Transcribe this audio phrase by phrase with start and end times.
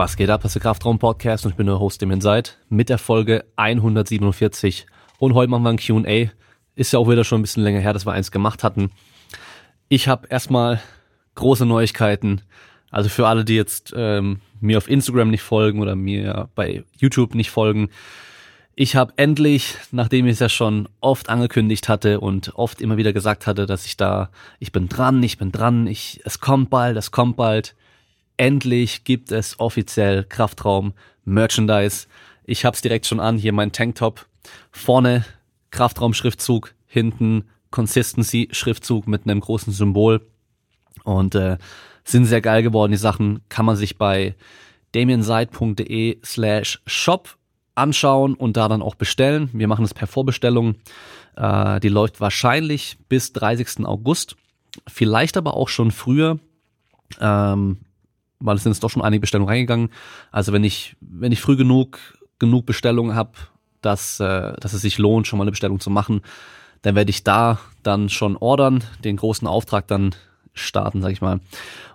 [0.00, 0.40] Was geht ab?
[0.40, 3.44] Das ist der Kraftraum-Podcast und ich bin der Host, dem ihr seid, mit der Folge
[3.56, 4.86] 147.
[5.18, 6.30] Und heute machen wir ein Q&A.
[6.74, 8.92] Ist ja auch wieder schon ein bisschen länger her, dass wir eins gemacht hatten.
[9.90, 10.80] Ich habe erstmal
[11.34, 12.40] große Neuigkeiten.
[12.90, 17.34] Also für alle, die jetzt ähm, mir auf Instagram nicht folgen oder mir bei YouTube
[17.34, 17.90] nicht folgen.
[18.74, 23.12] Ich habe endlich, nachdem ich es ja schon oft angekündigt hatte und oft immer wieder
[23.12, 24.30] gesagt hatte, dass ich da,
[24.60, 27.74] ich bin dran, ich bin dran, ich, es kommt bald, es kommt bald.
[28.40, 30.94] Endlich gibt es offiziell Kraftraum
[31.26, 32.06] Merchandise.
[32.44, 34.24] Ich hab's direkt schon an, hier mein Tanktop.
[34.72, 35.26] Vorne
[35.70, 40.26] Kraftraum Schriftzug, hinten Consistency Schriftzug mit einem großen Symbol.
[41.04, 41.58] Und äh,
[42.04, 42.92] sind sehr geil geworden.
[42.92, 44.34] Die Sachen kann man sich bei
[44.92, 47.36] damienseid.de slash shop
[47.74, 49.50] anschauen und da dann auch bestellen.
[49.52, 50.76] Wir machen es per Vorbestellung.
[51.36, 53.84] Äh, die läuft wahrscheinlich bis 30.
[53.84, 54.36] August.
[54.88, 56.38] Vielleicht aber auch schon früher.
[57.20, 57.80] Ähm,
[58.40, 59.90] weil es sind jetzt doch schon einige Bestellungen reingegangen.
[60.32, 61.98] Also wenn ich, wenn ich früh genug,
[62.38, 63.32] genug Bestellungen habe,
[63.82, 66.22] dass, äh, dass es sich lohnt, schon mal eine Bestellung zu machen,
[66.82, 70.14] dann werde ich da dann schon ordern, den großen Auftrag dann
[70.54, 71.40] starten, sag ich mal.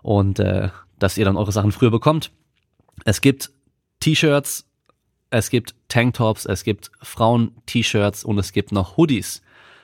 [0.02, 2.32] Und äh, dass ihr dann eure Sachen früher bekommt.
[3.04, 3.52] Es gibt
[4.00, 4.66] T-Shirts,
[5.30, 9.42] es gibt Tanktops, es gibt Frauen-T-Shirts und es gibt noch Hoodies.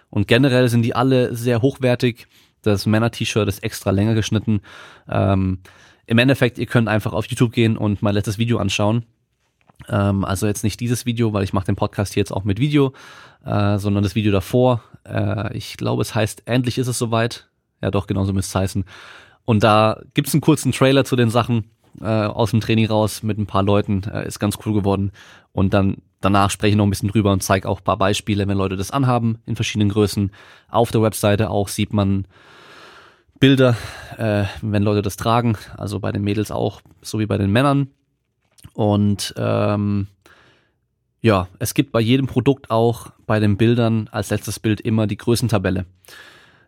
[0.09, 2.27] Und generell sind die alle sehr hochwertig.
[2.61, 4.61] Das Männer-T-Shirt ist extra länger geschnitten.
[5.09, 5.59] Ähm,
[6.11, 9.05] Im Endeffekt, ihr könnt einfach auf YouTube gehen und mein letztes Video anschauen.
[9.87, 12.59] Ähm, also jetzt nicht dieses Video, weil ich mache den Podcast hier jetzt auch mit
[12.59, 12.91] Video,
[13.45, 14.83] äh, sondern das Video davor.
[15.07, 17.47] Äh, ich glaube, es heißt, endlich ist es soweit.
[17.81, 18.83] Ja doch, genauso müsste es heißen.
[19.45, 23.37] Und da gibt's einen kurzen Trailer zu den Sachen äh, aus dem Training raus mit
[23.37, 24.03] ein paar Leuten.
[24.03, 25.13] Äh, ist ganz cool geworden.
[25.53, 28.57] Und dann danach spreche ich noch ein bisschen drüber und zeige auch paar Beispiele, wenn
[28.57, 30.33] Leute das anhaben in verschiedenen Größen.
[30.67, 32.27] Auf der Webseite auch sieht man
[33.41, 33.75] Bilder,
[34.17, 35.57] äh, wenn Leute das tragen.
[35.75, 37.89] Also bei den Mädels auch, so wie bei den Männern.
[38.73, 40.07] Und ähm,
[41.21, 45.17] ja, es gibt bei jedem Produkt auch bei den Bildern als letztes Bild immer die
[45.17, 45.85] Größentabelle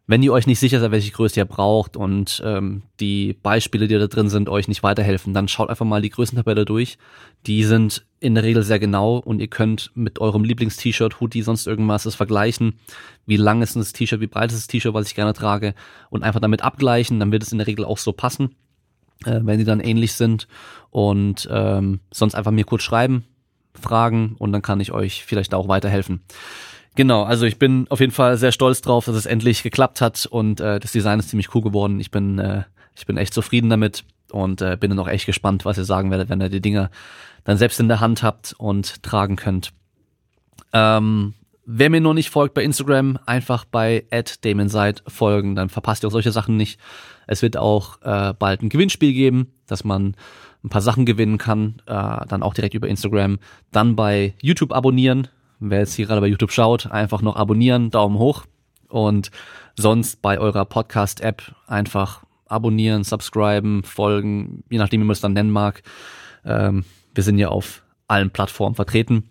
[0.06, 3.98] wenn ihr euch nicht sicher seid, welche Größe ihr braucht und ähm, die Beispiele, die
[3.98, 6.98] da drin sind, euch nicht weiterhelfen, dann schaut einfach mal die Größentabelle durch.
[7.46, 11.68] Die sind in der Regel sehr genau und ihr könnt mit eurem Lieblings-T-Shirt, Hoodie, sonst
[11.68, 12.80] irgendwas das vergleichen.
[13.26, 15.74] Wie lang ist das T-Shirt, wie breit ist das T-Shirt, was ich gerne trage
[16.10, 17.22] und einfach damit abgleichen.
[17.22, 18.56] Dann wird es in der Regel auch so passen,
[19.26, 20.50] äh, wenn die dann ähnlich sind.
[20.90, 23.24] Und ähm, sonst einfach mir kurz schreiben,
[23.74, 26.22] fragen und dann kann ich euch vielleicht auch weiterhelfen.
[26.96, 30.28] Genau, also ich bin auf jeden Fall sehr stolz drauf, dass es endlich geklappt hat
[30.28, 32.00] und äh, das Design ist ziemlich cool geworden.
[32.00, 32.64] Ich bin, äh,
[32.96, 36.12] ich bin echt zufrieden damit und äh, bin dann auch echt gespannt, was ihr sagen
[36.12, 36.92] werdet, wenn ihr die Dinger
[37.46, 39.74] dann selbst in der Hand habt und tragen könnt.
[40.72, 41.34] Ähm,
[41.66, 44.06] wer mir noch nicht folgt bei Instagram, einfach bei
[44.42, 46.80] @damonside folgen, dann verpasst ihr auch solche Sachen nicht.
[47.26, 50.16] Es wird auch äh, bald ein Gewinnspiel geben, dass man
[50.64, 53.40] ein paar Sachen gewinnen kann, äh, dann auch direkt über Instagram.
[53.72, 55.28] Dann bei YouTube abonnieren,
[55.66, 58.44] Wer jetzt hier gerade bei YouTube schaut, einfach noch abonnieren, Daumen hoch.
[58.90, 59.32] Und
[59.78, 65.52] sonst bei eurer Podcast-App einfach abonnieren, subscriben, folgen, je nachdem, wie man es dann nennen
[65.52, 65.82] mag.
[66.44, 66.84] Ähm,
[67.16, 69.30] wir sind ja auf allen Plattformen vertreten.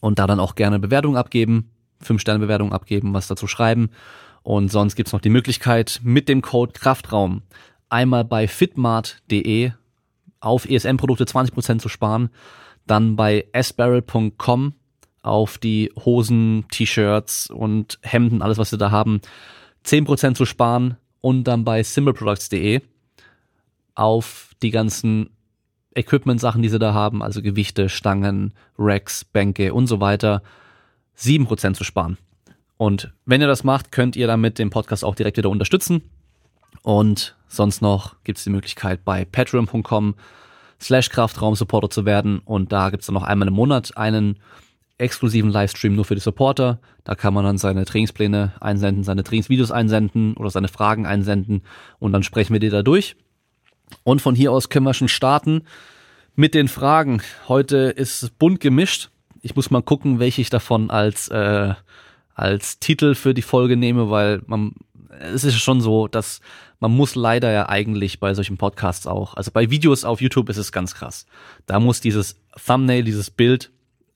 [0.00, 1.70] Und da dann auch gerne Bewertungen abgeben,
[2.00, 3.90] fünf sterne bewertungen abgeben, was dazu schreiben.
[4.42, 7.42] Und sonst gibt's noch die Möglichkeit, mit dem Code Kraftraum
[7.90, 9.72] einmal bei fitmart.de
[10.40, 12.30] auf ESM-Produkte 20% zu sparen,
[12.86, 14.74] dann bei sbarrel.com
[15.22, 19.20] auf die Hosen, T-Shirts und Hemden, alles was wir da haben,
[19.84, 22.80] 10% zu sparen und dann bei simpleproducts.de
[23.94, 25.30] auf die ganzen
[25.94, 30.42] Equipment-Sachen, die sie da haben, also Gewichte, Stangen, Racks, Bänke und so weiter,
[31.18, 32.18] 7% zu sparen.
[32.76, 36.02] Und wenn ihr das macht, könnt ihr damit den Podcast auch direkt wieder unterstützen.
[36.82, 40.14] Und sonst noch gibt es die Möglichkeit bei patreon.com
[40.80, 42.40] slash Kraftraum-Supporter zu werden.
[42.44, 44.38] Und da gibt es dann noch einmal im Monat einen
[44.98, 46.80] exklusiven Livestream nur für die Supporter.
[47.04, 51.62] Da kann man dann seine Trainingspläne einsenden, seine Trainingsvideos einsenden oder seine Fragen einsenden
[51.98, 53.16] und dann sprechen wir die da durch.
[54.04, 55.64] Und von hier aus können wir schon starten
[56.34, 57.22] mit den Fragen.
[57.48, 59.10] Heute ist es bunt gemischt.
[59.42, 61.74] Ich muss mal gucken, welche ich davon als, äh,
[62.34, 64.74] als Titel für die Folge nehme, weil man,
[65.20, 66.40] es ist schon so, dass
[66.78, 70.56] man muss leider ja eigentlich bei solchen Podcasts auch, also bei Videos auf YouTube ist
[70.56, 71.26] es ganz krass.
[71.66, 73.70] Da muss dieses Thumbnail, dieses Bild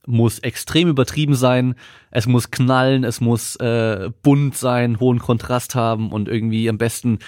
[0.06, 1.74] muss extrem übertrieben sein,
[2.10, 7.18] es muss knallen, es muss äh, bunt sein, hohen Kontrast haben und irgendwie am besten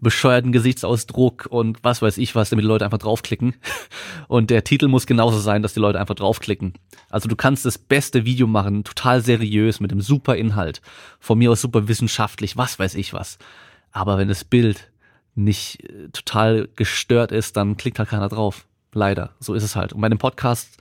[0.00, 3.54] bescheuerten Gesichtsausdruck und was weiß ich was, damit die Leute einfach draufklicken.
[4.28, 6.74] Und der Titel muss genauso sein, dass die Leute einfach draufklicken.
[7.10, 10.82] Also du kannst das beste Video machen, total seriös, mit einem super Inhalt.
[11.18, 13.38] Von mir aus super wissenschaftlich, was weiß ich was.
[13.90, 14.92] Aber wenn das Bild
[15.34, 18.66] nicht äh, total gestört ist, dann klickt halt keiner drauf.
[18.92, 19.34] Leider.
[19.40, 19.92] So ist es halt.
[19.92, 20.78] Und bei dem Podcast,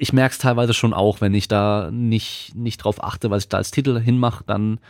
[0.00, 3.48] ich merke es teilweise schon auch, wenn ich da nicht, nicht drauf achte, was ich
[3.50, 4.80] da als Titel hinmache, dann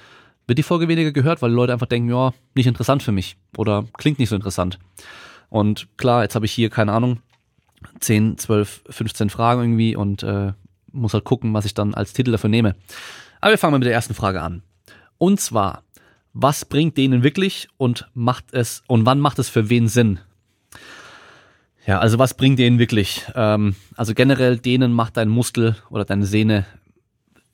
[0.47, 3.37] wird die Folge weniger gehört, weil die Leute einfach denken, ja, nicht interessant für mich
[3.57, 4.79] oder klingt nicht so interessant.
[5.49, 7.19] Und klar, jetzt habe ich hier, keine Ahnung,
[7.99, 10.53] 10, 12, 15 Fragen irgendwie und äh,
[10.93, 12.77] muss halt gucken, was ich dann als Titel dafür nehme.
[13.41, 14.63] Aber wir fangen mal mit der ersten Frage an.
[15.19, 15.83] Und zwar,
[16.33, 20.21] was bringt denen wirklich und macht es und wann macht es für wen Sinn?
[21.91, 23.25] Ja, also was bringt denen wirklich?
[23.35, 26.65] Ähm, also generell denen macht dein Muskel oder deine Sehne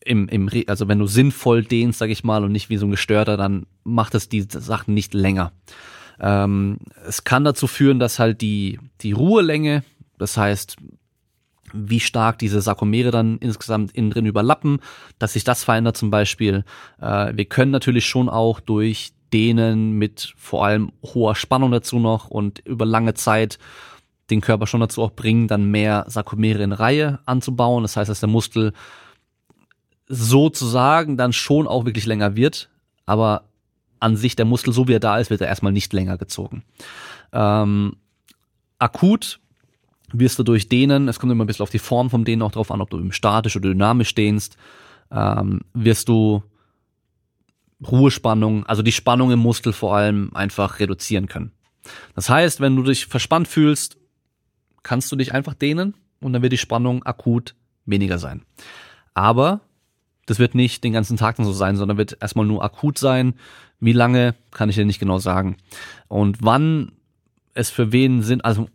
[0.05, 2.91] im, im also wenn du sinnvoll dehnst, sag ich mal, und nicht wie so ein
[2.91, 5.53] Gestörter, dann macht es die Sachen nicht länger.
[6.21, 9.85] Ähm, es kann dazu führen, dass halt die, die Ruhelänge,
[10.19, 10.77] das heißt,
[11.73, 14.81] wie stark diese Sarkomere dann insgesamt innen drin überlappen,
[15.19, 16.67] dass sich das verändert zum Beispiel.
[17.01, 22.29] Äh, wir können natürlich schon auch durch Dehnen mit vor allem hoher Spannung dazu noch
[22.29, 23.59] und über lange Zeit
[24.31, 27.83] den Körper schon dazu auch bringen, dann mehr Sarkomere in Reihe anzubauen.
[27.83, 28.73] Das heißt, dass der Muskel
[30.09, 32.71] sozusagen dann schon auch wirklich länger wird,
[33.07, 33.45] aber
[34.01, 36.65] an sich der Muskel, so wie er da ist, wird er erstmal nicht länger gezogen.
[37.33, 37.97] Ähm,
[38.79, 39.41] akut
[40.13, 42.53] wirst du durch Dehnen, es kommt immer ein bisschen auf die Form vom Dehnen auch
[42.53, 44.57] drauf an, ob du statisch oder dynamisch dehnst,
[45.11, 46.43] ähm, wirst du
[47.85, 51.53] Ruhespannung, also die Spannung im Muskel vor allem einfach reduzieren können.
[52.15, 53.99] Das heißt, wenn du dich verspannt fühlst,
[54.87, 57.57] kannst du dich einfach dehnen und dann wird die Spannung akut
[57.87, 58.43] weniger sein.
[59.15, 59.61] Aber
[60.27, 63.35] das wird nicht den ganzen Tag dann so sein, sondern wird erstmal nur akut sein.
[63.81, 65.57] Wie lange, kann ich dir nicht genau sagen.
[66.07, 66.93] Und wann
[67.53, 68.69] es für wen sind, also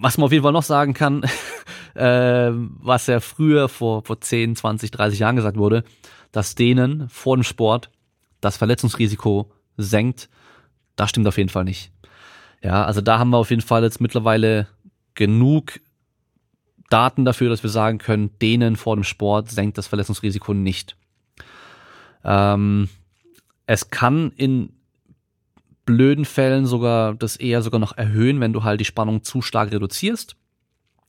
[0.00, 1.22] was man auf jeden Fall noch sagen kann,
[1.94, 5.82] äh, was ja früher vor, vor 10, 20, 30 Jahren gesagt wurde,
[6.30, 7.90] dass denen vor dem Sport
[8.42, 10.28] das Verletzungsrisiko senkt,
[10.94, 11.90] das stimmt auf jeden Fall nicht.
[12.62, 14.66] Ja, also da haben wir auf jeden Fall jetzt mittlerweile
[15.14, 15.80] genug
[16.90, 20.96] Daten dafür, dass wir sagen können, denen vor dem Sport senkt das Verletzungsrisiko nicht.
[22.24, 22.88] Ähm,
[23.66, 24.70] es kann in
[25.86, 29.72] blöden Fällen sogar das eher sogar noch erhöhen, wenn du halt die Spannung zu stark
[29.72, 30.36] reduzierst,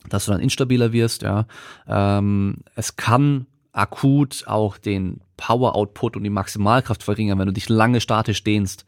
[0.10, 1.22] dass du dann instabiler wirst.
[1.22, 1.48] Ja,
[1.88, 7.69] ähm, es kann akut auch den Power Output und die Maximalkraft verringern, wenn du dich
[7.69, 8.86] lange statisch dehnst.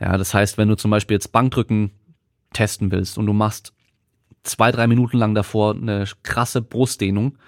[0.00, 1.90] Ja, das heißt, wenn du zum Beispiel jetzt Bankdrücken
[2.52, 3.72] testen willst und du machst
[4.42, 7.38] zwei, drei Minuten lang davor eine krasse Brustdehnung,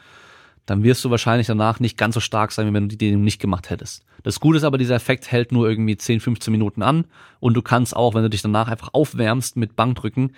[0.67, 3.23] dann wirst du wahrscheinlich danach nicht ganz so stark sein, wie wenn du die Dehnung
[3.23, 4.05] nicht gemacht hättest.
[4.23, 7.05] Das Gute ist aber, dieser Effekt hält nur irgendwie 10, 15 Minuten an
[7.41, 10.35] und du kannst auch, wenn du dich danach einfach aufwärmst mit Bankdrücken,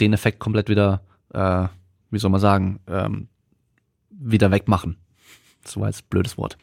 [0.00, 1.02] den Effekt komplett wieder,
[1.32, 1.68] äh,
[2.10, 3.28] wie soll man sagen, ähm,
[4.10, 4.96] wieder wegmachen.
[5.64, 6.56] So als blödes Wort.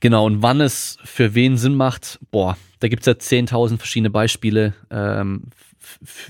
[0.00, 4.74] Genau, und wann es für wen Sinn macht, boah, da gibt's ja 10.000 verschiedene Beispiele,
[4.90, 5.44] ähm,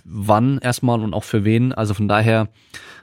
[0.04, 1.72] wann erstmal und auch für wen.
[1.72, 2.48] Also von daher,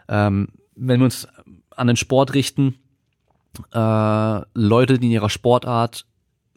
[0.07, 1.27] ähm, wenn wir uns
[1.75, 2.75] an den Sport richten,
[3.73, 6.05] äh, Leute, die in ihrer Sportart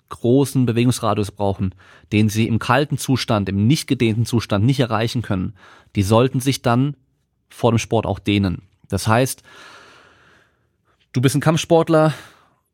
[0.09, 1.75] großen Bewegungsradius brauchen,
[2.13, 5.55] den sie im kalten Zustand, im nicht gedehnten Zustand nicht erreichen können,
[5.97, 6.97] die sollten sich dann
[7.49, 8.63] vor dem Sport auch dehnen.
[8.89, 9.43] Das heißt,
[11.13, 12.13] du bist ein Kampfsportler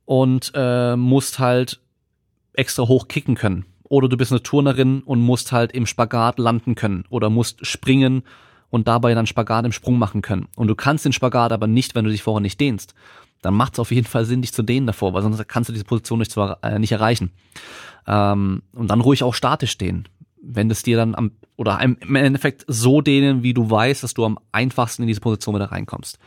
[0.05, 1.81] und äh, musst halt
[2.55, 3.65] extra hoch kicken können.
[3.89, 8.23] Oder du bist eine Turnerin und musst halt im Spagat landen können oder musst springen
[8.71, 10.49] und dabei dann Spagat im Sprung machen können.
[10.57, 12.95] Und du kannst den Spagat aber nicht, wenn du dich vorher nicht dehnst.
[13.41, 15.73] Dann macht es auf jeden Fall Sinn, dich zu dehnen davor, weil sonst kannst du
[15.73, 17.31] diese Position nicht, zwar, äh, nicht erreichen.
[18.07, 20.09] Ähm, und dann ruhig auch statisch stehen.
[20.43, 24.25] Wenn es dir dann am, oder im Endeffekt so dehnen, wie du weißt, dass du
[24.25, 26.19] am einfachsten in diese Position wieder reinkommst.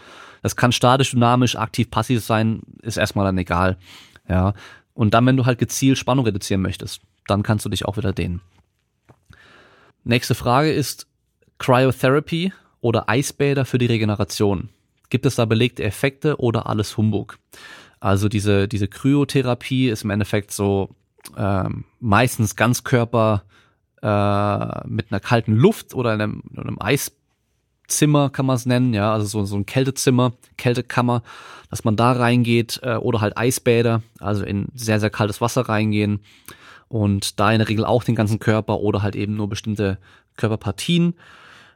[0.41, 3.77] Das kann statisch, dynamisch, aktiv, passiv sein, ist erstmal dann egal.
[4.27, 4.53] Ja.
[4.93, 8.13] Und dann, wenn du halt gezielt Spannung reduzieren möchtest, dann kannst du dich auch wieder
[8.13, 8.41] dehnen.
[10.03, 11.07] Nächste Frage ist
[11.59, 14.69] Cryotherapy oder Eisbäder für die Regeneration.
[15.09, 17.37] Gibt es da belegte Effekte oder alles Humbug?
[17.99, 20.95] Also diese, diese Kryotherapie ist im Endeffekt so
[21.37, 23.43] ähm, meistens Ganzkörper
[24.01, 29.27] äh, mit einer kalten Luft oder einem, einem Eiszimmer kann man es nennen, ja, also
[29.27, 31.21] so, so ein Kältezimmer, Kältekammer,
[31.69, 36.21] dass man da reingeht äh, oder halt Eisbäder, also in sehr, sehr kaltes Wasser reingehen
[36.91, 39.97] und da in der Regel auch den ganzen Körper oder halt eben nur bestimmte
[40.35, 41.13] Körperpartien.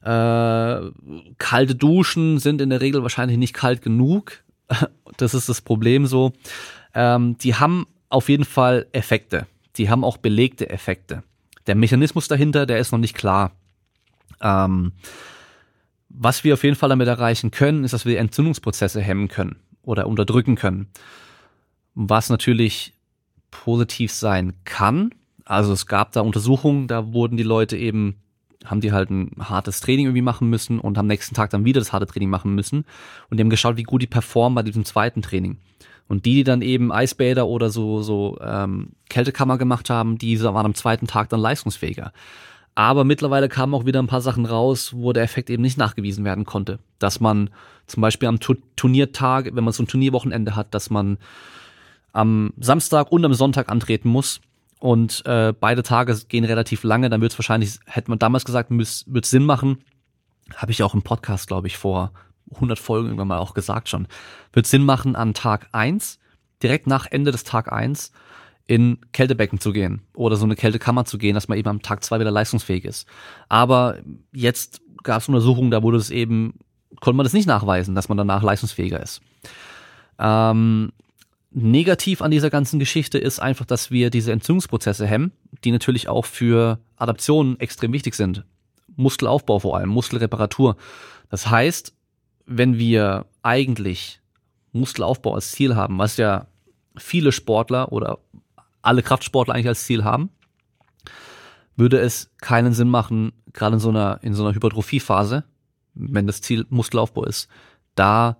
[0.02, 0.82] Äh,
[1.38, 4.44] kalte Duschen sind in der Regel wahrscheinlich nicht kalt genug.
[5.18, 6.34] Das ist das Problem so.
[6.94, 9.48] Ähm, die haben auf jeden Fall Effekte.
[9.78, 11.24] Die haben auch belegte Effekte.
[11.68, 13.52] Der Mechanismus dahinter, der ist noch nicht klar.
[14.42, 14.92] Ähm,
[16.10, 20.08] was wir auf jeden Fall damit erreichen können, ist, dass wir Entzündungsprozesse hemmen können oder
[20.08, 20.88] unterdrücken können.
[21.94, 22.95] Was natürlich
[23.64, 25.12] positiv sein kann.
[25.46, 28.16] Also es gab da Untersuchungen, da wurden die Leute eben
[28.66, 31.80] haben die halt ein hartes Training irgendwie machen müssen und am nächsten Tag dann wieder
[31.80, 32.86] das harte Training machen müssen.
[33.30, 35.58] Und die haben geschaut, wie gut die performen bei diesem zweiten Training.
[36.08, 40.66] Und die, die dann eben Eisbäder oder so, so ähm, Kältekammer gemacht haben, die waren
[40.66, 42.12] am zweiten Tag dann leistungsfähiger.
[42.76, 46.26] Aber mittlerweile kamen auch wieder ein paar Sachen raus, wo der Effekt eben nicht nachgewiesen
[46.26, 46.80] werden konnte.
[47.00, 47.50] Dass man
[47.88, 51.18] zum Beispiel am Turniertag, wenn man so ein Turnierwochenende hat, dass man
[52.16, 54.40] am Samstag und am Sonntag antreten muss.
[54.80, 58.70] Und äh, beide Tage gehen relativ lange, dann wird es wahrscheinlich, hätte man damals gesagt,
[58.72, 59.84] wird Sinn machen.
[60.56, 62.12] Habe ich auch im Podcast, glaube ich, vor
[62.54, 64.08] 100 Folgen irgendwann mal auch gesagt schon.
[64.54, 66.20] Wird Sinn machen, an Tag eins
[66.64, 68.12] direkt nach Ende des Tag eins
[68.68, 72.04] in Kältebecken zu gehen oder so eine Kältekammer zu gehen, dass man eben am Tag
[72.04, 73.08] zwei wieder leistungsfähig ist.
[73.50, 73.98] Aber
[74.32, 76.60] jetzt gab es Untersuchungen, da wurde es eben,
[77.02, 79.22] konnte man das nicht nachweisen, dass man danach leistungsfähiger ist.
[80.18, 80.92] Ähm,
[81.56, 85.32] negativ an dieser ganzen Geschichte ist einfach, dass wir diese Entzündungsprozesse hemmen,
[85.64, 88.44] die natürlich auch für Adaptionen extrem wichtig sind.
[88.98, 90.76] Muskelaufbau vor allem, Muskelreparatur.
[91.30, 91.96] Das heißt,
[92.46, 94.20] wenn wir eigentlich
[94.74, 96.48] Muskelaufbau als Ziel haben, was ja
[96.98, 98.20] viele Sportler oder
[98.82, 100.30] alle Kraftsportler eigentlich als Ziel haben,
[101.78, 105.46] würde es keinen Sinn machen, gerade in so einer, in so einer Hypertrophiephase,
[105.94, 107.48] wenn das Ziel Muskelaufbau ist,
[107.96, 108.38] da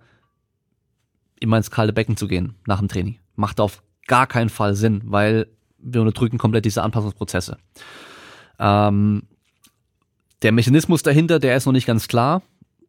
[1.40, 3.18] immer ins kalte Becken zu gehen nach dem Training.
[3.34, 7.58] Macht auf gar keinen Fall Sinn, weil wir unterdrücken komplett diese Anpassungsprozesse.
[8.58, 9.22] Ähm,
[10.42, 12.42] der Mechanismus dahinter, der ist noch nicht ganz klar.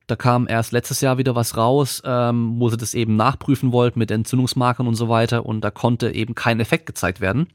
[0.08, 4.00] Da kam erst letztes Jahr wieder was raus, ähm, wo sie das eben nachprüfen wollten
[4.00, 7.48] mit Entzündungsmarkern und so weiter und da konnte eben kein Effekt gezeigt werden.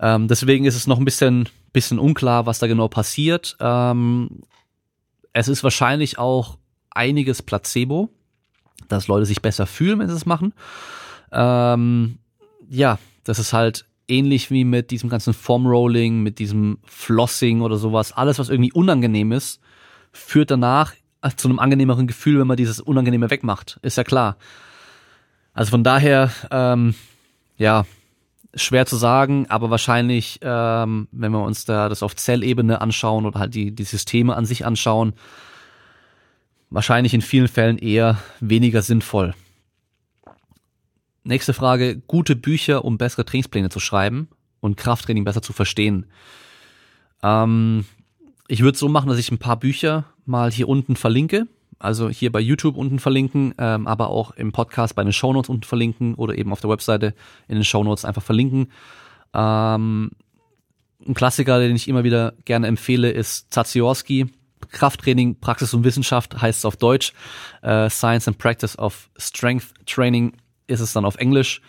[0.00, 3.56] Ähm, deswegen ist es noch ein bisschen, bisschen unklar, was da genau passiert.
[3.60, 4.42] Ähm,
[5.32, 6.58] es ist wahrscheinlich auch
[6.90, 8.10] einiges Placebo,
[8.88, 10.52] dass Leute sich besser fühlen, wenn sie es machen.
[11.32, 12.18] Ähm,
[12.68, 18.12] ja, das ist halt ähnlich wie mit diesem ganzen Formrolling, mit diesem Flossing oder sowas.
[18.12, 19.60] Alles, was irgendwie unangenehm ist,
[20.12, 20.92] führt danach
[21.36, 23.78] zu einem angenehmeren Gefühl, wenn man dieses Unangenehme wegmacht.
[23.82, 24.36] Ist ja klar.
[25.54, 26.94] Also von daher, ähm,
[27.56, 27.86] ja,
[28.54, 33.40] schwer zu sagen, aber wahrscheinlich, ähm, wenn wir uns da das auf Zellebene anschauen oder
[33.40, 35.14] halt die, die Systeme an sich anschauen,
[36.74, 39.34] wahrscheinlich in vielen Fällen eher weniger sinnvoll.
[41.22, 44.28] Nächste Frage, gute Bücher, um bessere Trainingspläne zu schreiben
[44.60, 46.06] und Krafttraining besser zu verstehen.
[47.22, 47.86] Ähm,
[48.48, 51.46] ich würde so machen, dass ich ein paar Bücher mal hier unten verlinke.
[51.78, 55.64] Also hier bei YouTube unten verlinken, ähm, aber auch im Podcast bei den Shownotes unten
[55.64, 57.14] verlinken oder eben auf der Webseite
[57.46, 58.72] in den Shownotes einfach verlinken.
[59.32, 60.10] Ähm,
[61.06, 64.26] ein Klassiker, den ich immer wieder gerne empfehle, ist Zaziorski.
[64.74, 67.14] Krafttraining, Praxis und Wissenschaft heißt es auf Deutsch.
[67.62, 70.34] Äh, Science and Practice of Strength Training
[70.66, 71.62] ist es dann auf Englisch.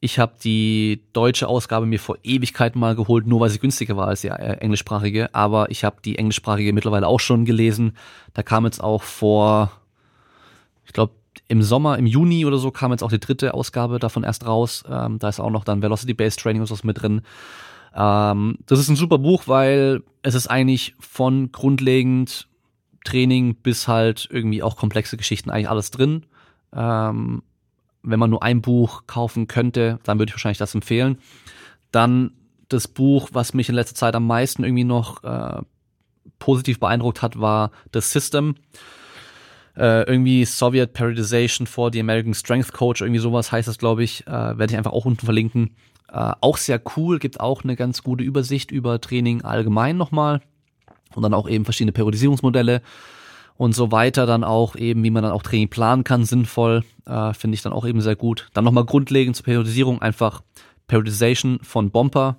[0.00, 4.08] Ich habe die deutsche Ausgabe mir vor Ewigkeiten mal geholt, nur weil sie günstiger war
[4.08, 5.34] als die äh, englischsprachige.
[5.34, 7.96] Aber ich habe die englischsprachige mittlerweile auch schon gelesen.
[8.34, 9.72] Da kam jetzt auch vor,
[10.84, 11.14] ich glaube,
[11.48, 14.84] im Sommer, im Juni oder so kam jetzt auch die dritte Ausgabe davon erst raus.
[14.90, 17.22] Ähm, da ist auch noch dann Velocity Based Training und sowas mit drin.
[17.94, 22.48] Ähm, das ist ein super Buch, weil es ist eigentlich von grundlegend
[23.04, 26.26] Training bis halt irgendwie auch komplexe Geschichten eigentlich alles drin.
[26.72, 27.42] Ähm,
[28.02, 31.18] wenn man nur ein Buch kaufen könnte, dann würde ich wahrscheinlich das empfehlen.
[31.90, 32.32] Dann
[32.68, 35.62] das Buch, was mich in letzter Zeit am meisten irgendwie noch äh,
[36.38, 38.56] positiv beeindruckt hat, war The System.
[39.76, 44.26] Äh, irgendwie Soviet Periodization for the American Strength Coach, irgendwie sowas heißt das, glaube ich.
[44.26, 45.76] Äh, Werde ich einfach auch unten verlinken.
[46.08, 50.40] Äh, auch sehr cool, gibt auch eine ganz gute Übersicht über Training allgemein nochmal.
[51.14, 52.82] Und dann auch eben verschiedene Periodisierungsmodelle
[53.56, 57.34] und so weiter dann auch eben, wie man dann auch Training planen kann, sinnvoll, äh,
[57.34, 58.48] finde ich dann auch eben sehr gut.
[58.54, 60.42] Dann nochmal grundlegend zur Periodisierung einfach
[60.86, 62.38] Periodization von Bomper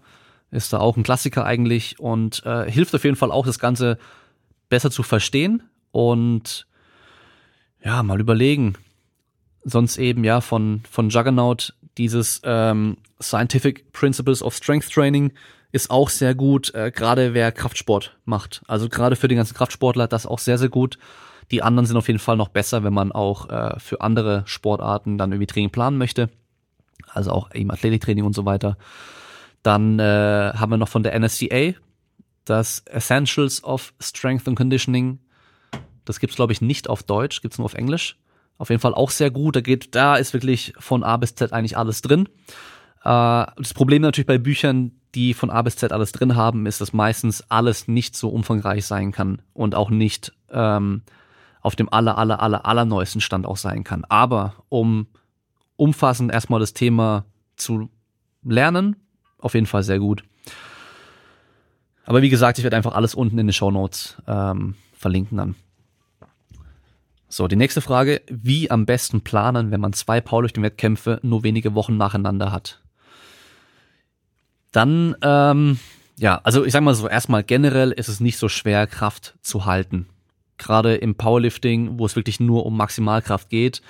[0.53, 3.97] ist da auch ein Klassiker eigentlich und äh, hilft auf jeden Fall auch, das Ganze
[4.69, 6.67] besser zu verstehen und
[7.83, 8.75] ja, mal überlegen.
[9.63, 15.31] Sonst eben ja von, von Juggernaut dieses ähm, Scientific Principles of Strength Training
[15.71, 18.61] ist auch sehr gut, äh, gerade wer Kraftsport macht.
[18.67, 20.97] Also gerade für den ganzen Kraftsportler das auch sehr, sehr gut.
[21.51, 25.17] Die anderen sind auf jeden Fall noch besser, wenn man auch äh, für andere Sportarten
[25.17, 26.29] dann irgendwie Training planen möchte.
[27.09, 28.77] Also auch eben Athletiktraining und so weiter.
[29.61, 31.73] Dann äh, haben wir noch von der NSCA
[32.45, 35.19] das Essentials of Strength and Conditioning.
[36.05, 38.17] Das gibt's glaube ich nicht auf Deutsch, gibt's nur auf Englisch.
[38.63, 39.57] Auf jeden Fall auch sehr gut.
[39.57, 42.29] Da geht, da ist wirklich von A bis Z eigentlich alles drin.
[43.03, 46.79] Äh, das Problem natürlich bei Büchern, die von A bis Z alles drin haben, ist,
[46.79, 51.01] dass meistens alles nicht so umfangreich sein kann und auch nicht ähm,
[51.59, 54.05] auf dem aller, aller, aller, aller neuesten Stand auch sein kann.
[54.07, 55.07] Aber um
[55.75, 57.25] umfassend erstmal das Thema
[57.57, 57.89] zu
[58.43, 58.95] lernen,
[59.39, 60.23] auf jeden Fall sehr gut.
[62.05, 65.55] Aber wie gesagt, ich werde einfach alles unten in den Show Notes ähm, verlinken dann.
[67.33, 68.21] So, die nächste Frage.
[68.29, 72.83] Wie am besten planen, wenn man zwei Powerlifting-Wettkämpfe nur wenige Wochen nacheinander hat?
[74.71, 75.79] Dann, ähm,
[76.19, 79.65] ja, also ich sag mal so, erstmal generell ist es nicht so schwer, Kraft zu
[79.65, 80.05] halten.
[80.59, 83.81] Gerade im Powerlifting, wo es wirklich nur um Maximalkraft geht,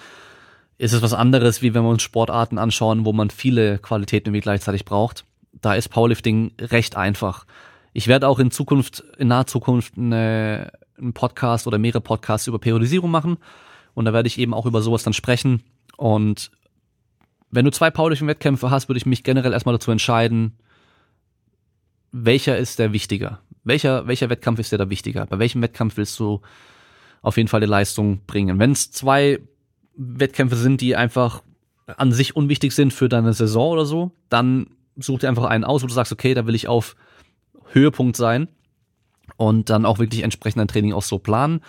[0.78, 4.40] ist es was anderes, wie wenn wir uns Sportarten anschauen, wo man viele Qualitäten irgendwie
[4.40, 5.26] gleichzeitig braucht.
[5.52, 7.46] Da ist Powerlifting recht einfach.
[7.92, 12.60] Ich werde auch in Zukunft, in naher Zukunft eine, einen Podcast oder mehrere Podcasts über
[12.60, 13.38] Periodisierung machen.
[13.94, 15.64] Und da werde ich eben auch über sowas dann sprechen.
[15.98, 16.52] Und
[17.52, 20.58] wenn du zwei Powerlifting-Wettkämpfe hast, würde ich mich generell erstmal dazu entscheiden,
[22.12, 23.40] welcher ist der wichtiger?
[23.64, 25.26] Welcher, welcher Wettkampf ist dir da wichtiger?
[25.26, 26.42] Bei welchem Wettkampf willst du
[27.22, 28.60] auf jeden Fall die Leistung bringen?
[28.60, 29.40] Wenn es zwei
[29.96, 31.44] Wettkämpfe sind, die einfach
[31.86, 35.84] an sich unwichtig sind für deine Saison oder so, dann such dir einfach einen aus,
[35.84, 36.96] wo du sagst, okay, da will ich auf
[37.72, 38.48] Höhepunkt sein
[39.44, 41.62] und dann auch wirklich entsprechend dein Training auch so planen,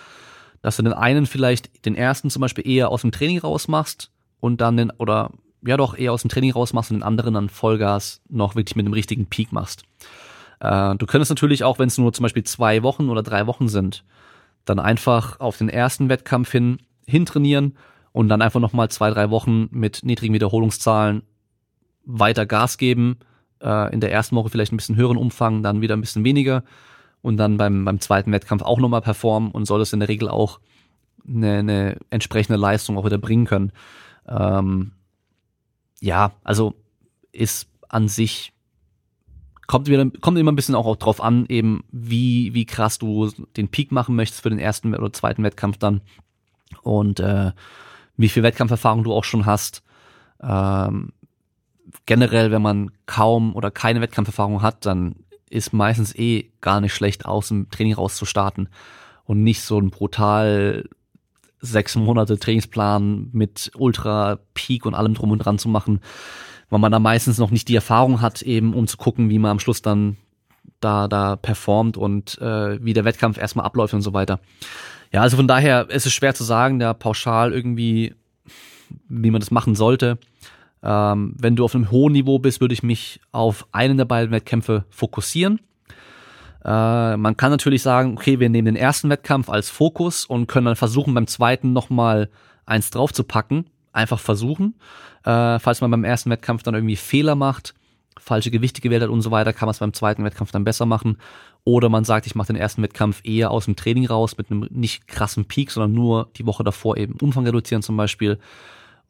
[0.62, 4.60] dass du den einen vielleicht den ersten zum Beispiel eher aus dem Training rausmachst und
[4.60, 5.32] dann den, oder
[5.66, 8.86] ja doch eher aus dem Training rausmachst und den anderen dann Vollgas noch wirklich mit
[8.86, 9.82] dem richtigen Peak machst.
[10.60, 13.68] Äh, du könntest natürlich auch, wenn es nur zum Beispiel zwei Wochen oder drei Wochen
[13.68, 14.04] sind,
[14.64, 17.76] dann einfach auf den ersten Wettkampf hin hintrainieren
[18.12, 21.22] und dann einfach nochmal zwei, drei Wochen mit niedrigen Wiederholungszahlen
[22.06, 23.18] weiter Gas geben,
[23.60, 26.62] äh, in der ersten Woche vielleicht ein bisschen höheren Umfang, dann wieder ein bisschen weniger
[27.24, 30.28] und dann beim, beim zweiten Wettkampf auch nochmal performen und soll es in der Regel
[30.28, 30.60] auch
[31.26, 33.72] eine, eine entsprechende Leistung auch wieder bringen können.
[34.28, 34.92] Ähm,
[36.00, 36.74] ja, also
[37.32, 38.52] ist an sich
[39.66, 43.68] kommt wieder kommt immer ein bisschen auch drauf an, eben wie wie krass du den
[43.68, 46.02] Peak machen möchtest für den ersten oder zweiten Wettkampf dann
[46.82, 47.52] und äh,
[48.18, 49.82] wie viel Wettkampferfahrung du auch schon hast.
[50.42, 51.14] Ähm,
[52.04, 57.26] generell, wenn man kaum oder keine Wettkampferfahrung hat, dann ist meistens eh gar nicht schlecht,
[57.26, 58.68] aus dem Training rauszustarten
[59.24, 60.84] und nicht so ein brutal
[61.60, 66.00] sechs Monate Trainingsplan mit Ultra Peak und allem drum und dran zu machen,
[66.70, 69.52] weil man da meistens noch nicht die Erfahrung hat, eben um zu gucken, wie man
[69.52, 70.16] am Schluss dann
[70.80, 74.40] da da performt und äh, wie der Wettkampf erstmal abläuft und so weiter.
[75.12, 78.14] Ja, also von daher ist es schwer zu sagen, da pauschal irgendwie,
[79.08, 80.18] wie man das machen sollte.
[80.84, 84.30] Ähm, wenn du auf einem hohen Niveau bist, würde ich mich auf einen der beiden
[84.30, 85.60] Wettkämpfe fokussieren.
[86.62, 90.66] Äh, man kann natürlich sagen, okay, wir nehmen den ersten Wettkampf als Fokus und können
[90.66, 92.28] dann versuchen, beim zweiten nochmal
[92.66, 93.70] eins draufzupacken.
[93.92, 94.74] Einfach versuchen.
[95.24, 97.74] Äh, falls man beim ersten Wettkampf dann irgendwie Fehler macht,
[98.18, 100.84] falsche Gewichte gewählt hat und so weiter, kann man es beim zweiten Wettkampf dann besser
[100.84, 101.18] machen.
[101.64, 104.66] Oder man sagt, ich mache den ersten Wettkampf eher aus dem Training raus mit einem
[104.70, 108.38] nicht krassen Peak, sondern nur die Woche davor eben Umfang reduzieren zum Beispiel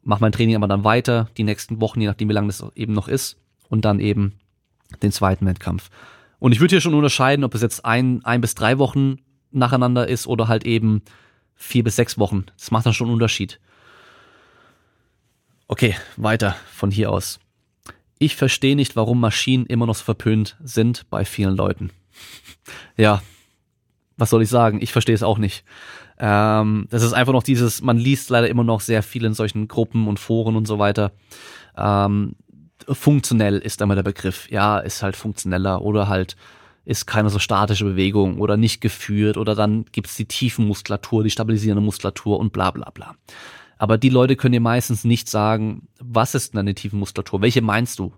[0.05, 2.93] mache mein Training aber dann weiter, die nächsten Wochen, je nachdem wie lange das eben
[2.93, 3.37] noch ist,
[3.67, 4.33] und dann eben
[5.01, 5.89] den zweiten Wettkampf.
[6.39, 9.17] Und ich würde hier schon unterscheiden, ob es jetzt ein, ein bis drei Wochen
[9.51, 11.01] nacheinander ist oder halt eben
[11.55, 12.45] vier bis sechs Wochen.
[12.57, 13.59] Das macht dann schon einen Unterschied.
[15.67, 17.39] Okay, weiter von hier aus.
[18.19, 21.89] Ich verstehe nicht, warum Maschinen immer noch so verpönt sind bei vielen Leuten.
[22.97, 23.21] ja,
[24.17, 24.81] was soll ich sagen?
[24.81, 25.65] Ich verstehe es auch nicht.
[26.17, 29.67] Ähm, das ist einfach noch dieses, man liest leider immer noch sehr viel in solchen
[29.67, 31.11] Gruppen und Foren und so weiter.
[31.77, 32.35] Ähm,
[32.87, 34.49] funktionell ist einmal der Begriff.
[34.49, 36.35] Ja, ist halt funktioneller oder halt
[36.85, 41.31] ist keine so statische Bewegung oder nicht geführt oder dann gibt's die tiefen Muskulatur, die
[41.31, 43.15] stabilisierende Muskulatur und bla bla bla.
[43.77, 47.41] Aber die Leute können dir meistens nicht sagen, was ist denn eine tiefe Muskulatur?
[47.41, 48.13] Welche meinst du?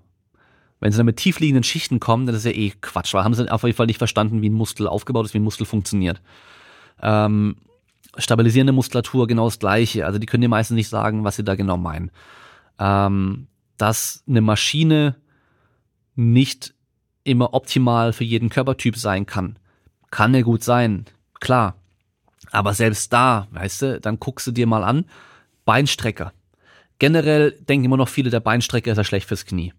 [0.79, 3.49] Wenn sie dann mit tiefliegenden Schichten kommen, dann ist ja eh Quatsch, weil haben sie
[3.49, 6.21] auf jeden Fall nicht verstanden, wie ein Muskel aufgebaut ist, wie ein Muskel funktioniert.
[7.01, 7.55] Ähm,
[8.17, 10.05] stabilisierende Muskulatur genau das gleiche.
[10.05, 12.11] Also die können dir meistens nicht sagen, was sie da genau meinen.
[12.79, 15.15] Ähm, dass eine Maschine
[16.15, 16.73] nicht
[17.23, 19.57] immer optimal für jeden Körpertyp sein kann.
[20.09, 21.05] Kann ja gut sein,
[21.39, 21.75] klar.
[22.51, 25.05] Aber selbst da, weißt du, dann guckst du dir mal an,
[25.65, 26.33] Beinstrecker.
[26.97, 29.73] Generell denken immer noch viele, der Beinstrecker ist ja schlecht fürs Knie.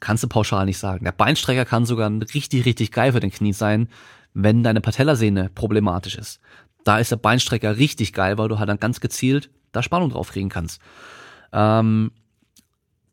[0.00, 1.04] Kannst du pauschal nicht sagen.
[1.04, 3.88] Der Beinstrecker kann sogar richtig, richtig geil für den Knie sein,
[4.32, 6.40] wenn deine Patellasehne problematisch ist
[6.88, 10.30] da ist der Beinstrecker richtig geil, weil du halt dann ganz gezielt da Spannung drauf
[10.30, 10.80] kriegen kannst.
[11.52, 12.12] Ähm,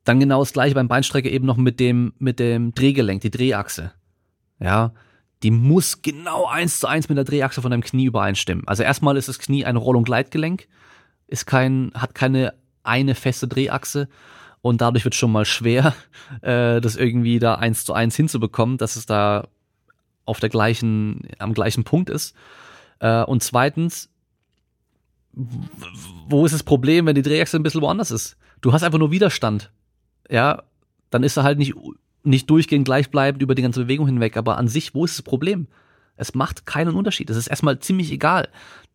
[0.05, 3.91] dann genau das gleiche beim Beinstrecker eben noch mit dem, mit dem Drehgelenk, die Drehachse.
[4.59, 4.93] Ja,
[5.43, 8.65] die muss genau eins zu eins mit der Drehachse von deinem Knie übereinstimmen.
[8.65, 10.69] Also erstmal ist das Knie ein Roll- und Gleitgelenk,
[11.27, 14.07] ist kein, hat keine eine feste Drehachse
[14.61, 15.93] und dadurch wird schon mal schwer,
[16.41, 19.49] äh, das irgendwie da eins zu eins hinzubekommen, dass es da
[20.23, 22.35] auf der gleichen, am gleichen Punkt ist.
[22.99, 24.09] Äh, und zweitens,
[26.27, 28.37] wo ist das Problem, wenn die Drehachse ein bisschen woanders ist?
[28.61, 29.71] Du hast einfach nur Widerstand.
[30.29, 30.63] Ja,
[31.09, 31.75] dann ist er halt nicht
[32.25, 35.67] nicht durchgehend gleichbleibend über die ganze Bewegung hinweg, aber an sich, wo ist das Problem?
[36.17, 37.29] Es macht keinen Unterschied.
[37.29, 38.49] Es ist erstmal ziemlich egal.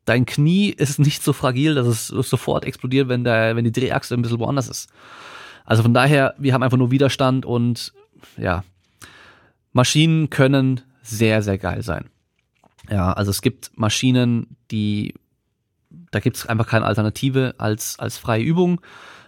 [0.05, 4.15] Dein Knie ist nicht so fragil, dass es sofort explodiert, wenn, der, wenn die Drehachse
[4.15, 4.91] ein bisschen woanders ist.
[5.65, 7.93] Also von daher, wir haben einfach nur Widerstand und
[8.37, 8.65] ja,
[9.73, 12.07] Maschinen können sehr, sehr geil sein.
[12.91, 15.15] Ja, also es gibt Maschinen, die,
[16.11, 18.81] da gibt es einfach keine Alternative als, als freie Übung.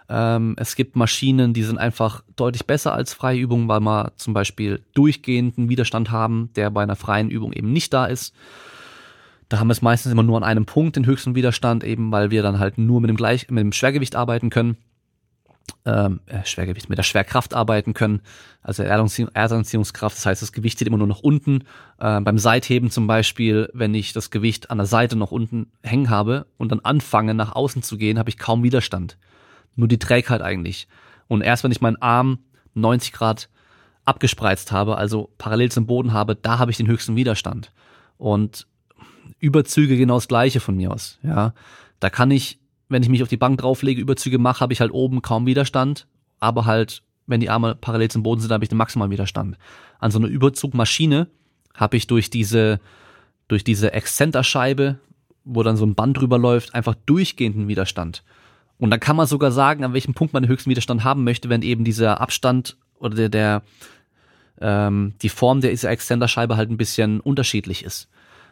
[0.09, 4.35] Ähm, es gibt Maschinen, die sind einfach deutlich besser als freie Übungen, weil man zum
[4.35, 8.35] Beispiel durchgehenden Widerstand haben, der bei einer freien Übung eben nicht da ist.
[9.49, 12.31] Da haben wir es meistens immer nur an einem Punkt, den höchsten Widerstand, eben weil
[12.31, 14.77] wir dann halt nur mit dem, Gleich mit dem Schwergewicht arbeiten können.
[15.85, 18.21] Ähm, äh, Schwergewicht, mit der Schwerkraft arbeiten können,
[18.63, 21.65] also Erdanziehungskraft, das heißt, das Gewicht steht immer nur nach unten.
[21.99, 26.09] Äh, beim Seitheben zum Beispiel, wenn ich das Gewicht an der Seite noch unten hängen
[26.09, 29.17] habe und dann anfange, nach außen zu gehen, habe ich kaum Widerstand
[29.77, 30.89] nur die Trägheit eigentlich.
[31.29, 32.39] Und erst wenn ich meinen Arm
[32.75, 33.49] 90 Grad
[34.05, 37.73] abgespreizt habe, also parallel zum Boden habe, da habe ich den höchsten Widerstand.
[38.19, 38.67] Und
[39.39, 41.19] Überzüge genau das gleiche von mir aus.
[41.23, 41.55] Ja,
[42.01, 42.61] da kann ich,
[42.93, 46.07] wenn ich mich auf die Bank drauflege, Überzüge mache, habe ich halt oben kaum Widerstand,
[46.41, 49.57] aber halt, wenn die Arme parallel zum Boden sind, habe ich den maximalen Widerstand.
[49.99, 51.29] An so einer Überzugmaschine
[51.75, 52.81] habe ich durch diese
[53.49, 54.99] durch diese Exzenterscheibe,
[55.45, 58.23] wo dann so ein Band drüber läuft, einfach durchgehenden Widerstand.
[58.79, 61.49] Und dann kann man sogar sagen, an welchem Punkt man den höchsten Widerstand haben möchte,
[61.49, 63.63] wenn eben dieser Abstand oder der, der
[64.61, 68.09] ähm, die Form der dieser Extenderscheibe halt ein bisschen unterschiedlich ist.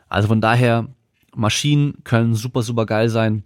[0.08, 0.88] Also von daher,
[1.34, 3.44] Maschinen können super, super geil sein.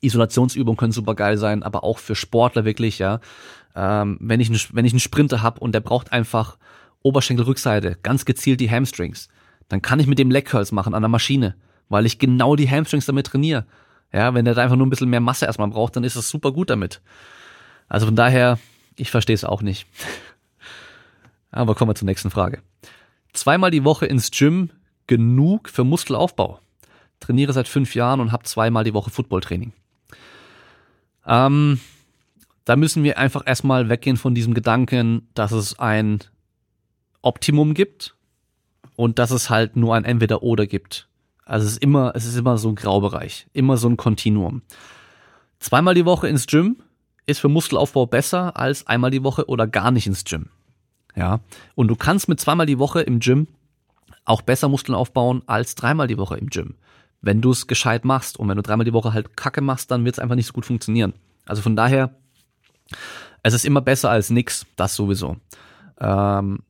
[0.00, 3.20] Isolationsübungen können super geil sein, aber auch für Sportler wirklich, ja.
[3.74, 6.58] Ähm, wenn, ich einen, wenn ich einen Sprinter habe und der braucht einfach
[7.02, 9.28] Oberschenkelrückseite, ganz gezielt die Hamstrings,
[9.68, 11.54] dann kann ich mit dem Leg Curls machen an der Maschine,
[11.88, 13.66] weil ich genau die Hamstrings damit trainiere.
[14.12, 16.28] Ja, wenn der da einfach nur ein bisschen mehr Masse erstmal braucht, dann ist es
[16.28, 17.00] super gut damit.
[17.88, 18.58] Also von daher,
[18.96, 19.86] ich verstehe es auch nicht.
[21.52, 22.60] Aber kommen wir zur nächsten Frage.
[23.32, 24.70] Zweimal die Woche ins Gym
[25.06, 26.60] genug für Muskelaufbau.
[27.20, 29.72] Trainiere seit fünf Jahren und habe zweimal die Woche Footballtraining.
[31.26, 31.80] Ähm,
[32.64, 36.20] da müssen wir einfach erstmal weggehen von diesem Gedanken, dass es ein
[37.22, 38.14] Optimum gibt
[38.96, 41.08] und dass es halt nur ein Entweder-Oder gibt.
[41.44, 44.62] Also es ist immer, es ist immer so ein Graubereich, immer so ein Kontinuum.
[45.58, 46.76] Zweimal die Woche ins Gym
[47.26, 50.48] ist für Muskelaufbau besser als einmal die Woche oder gar nicht ins Gym.
[51.16, 51.40] Ja.
[51.74, 53.48] Und du kannst mit zweimal die Woche im Gym
[54.24, 56.76] auch besser Muskeln aufbauen als dreimal die Woche im Gym.
[57.22, 60.04] Wenn du es gescheit machst und wenn du dreimal die Woche halt Kacke machst, dann
[60.04, 61.12] wird es einfach nicht so gut funktionieren.
[61.46, 62.14] Also von daher,
[63.42, 65.36] es ist immer besser als nix, das sowieso.
[65.98, 66.60] Ähm,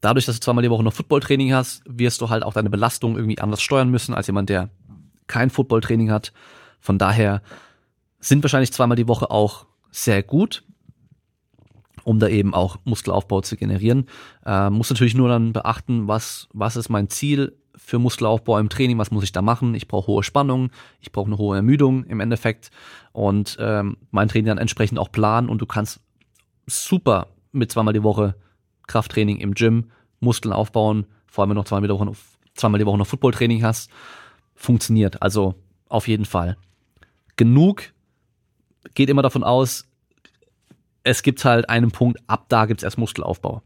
[0.00, 3.16] dadurch, dass du zweimal die Woche noch Footballtraining hast, wirst du halt auch deine Belastung
[3.16, 4.70] irgendwie anders steuern müssen als jemand, der
[5.26, 6.32] kein Footballtraining hat.
[6.80, 7.42] Von daher
[8.20, 10.64] sind wahrscheinlich zweimal die Woche auch sehr gut,
[12.04, 14.06] um da eben auch Muskelaufbau zu generieren.
[14.44, 18.98] Äh, muss natürlich nur dann beachten, was, was ist mein Ziel für Muskelaufbau im Training,
[18.98, 19.74] was muss ich da machen?
[19.74, 22.70] Ich brauche hohe Spannung, ich brauche eine hohe Ermüdung im Endeffekt
[23.12, 26.00] und ähm, mein Training dann entsprechend auch planen und du kannst
[26.66, 28.34] super mit zweimal die Woche
[28.86, 29.90] Krafttraining im Gym,
[30.20, 32.12] Muskeln aufbauen, vor allem wenn du noch zweimal die Woche,
[32.54, 33.90] zweimal die Woche noch Footballtraining hast,
[34.54, 35.20] funktioniert.
[35.22, 35.54] Also
[35.88, 36.56] auf jeden Fall.
[37.36, 37.92] Genug
[38.94, 39.86] geht immer davon aus,
[41.04, 43.62] es gibt halt einen Punkt, ab da gibt's erst Muskelaufbau.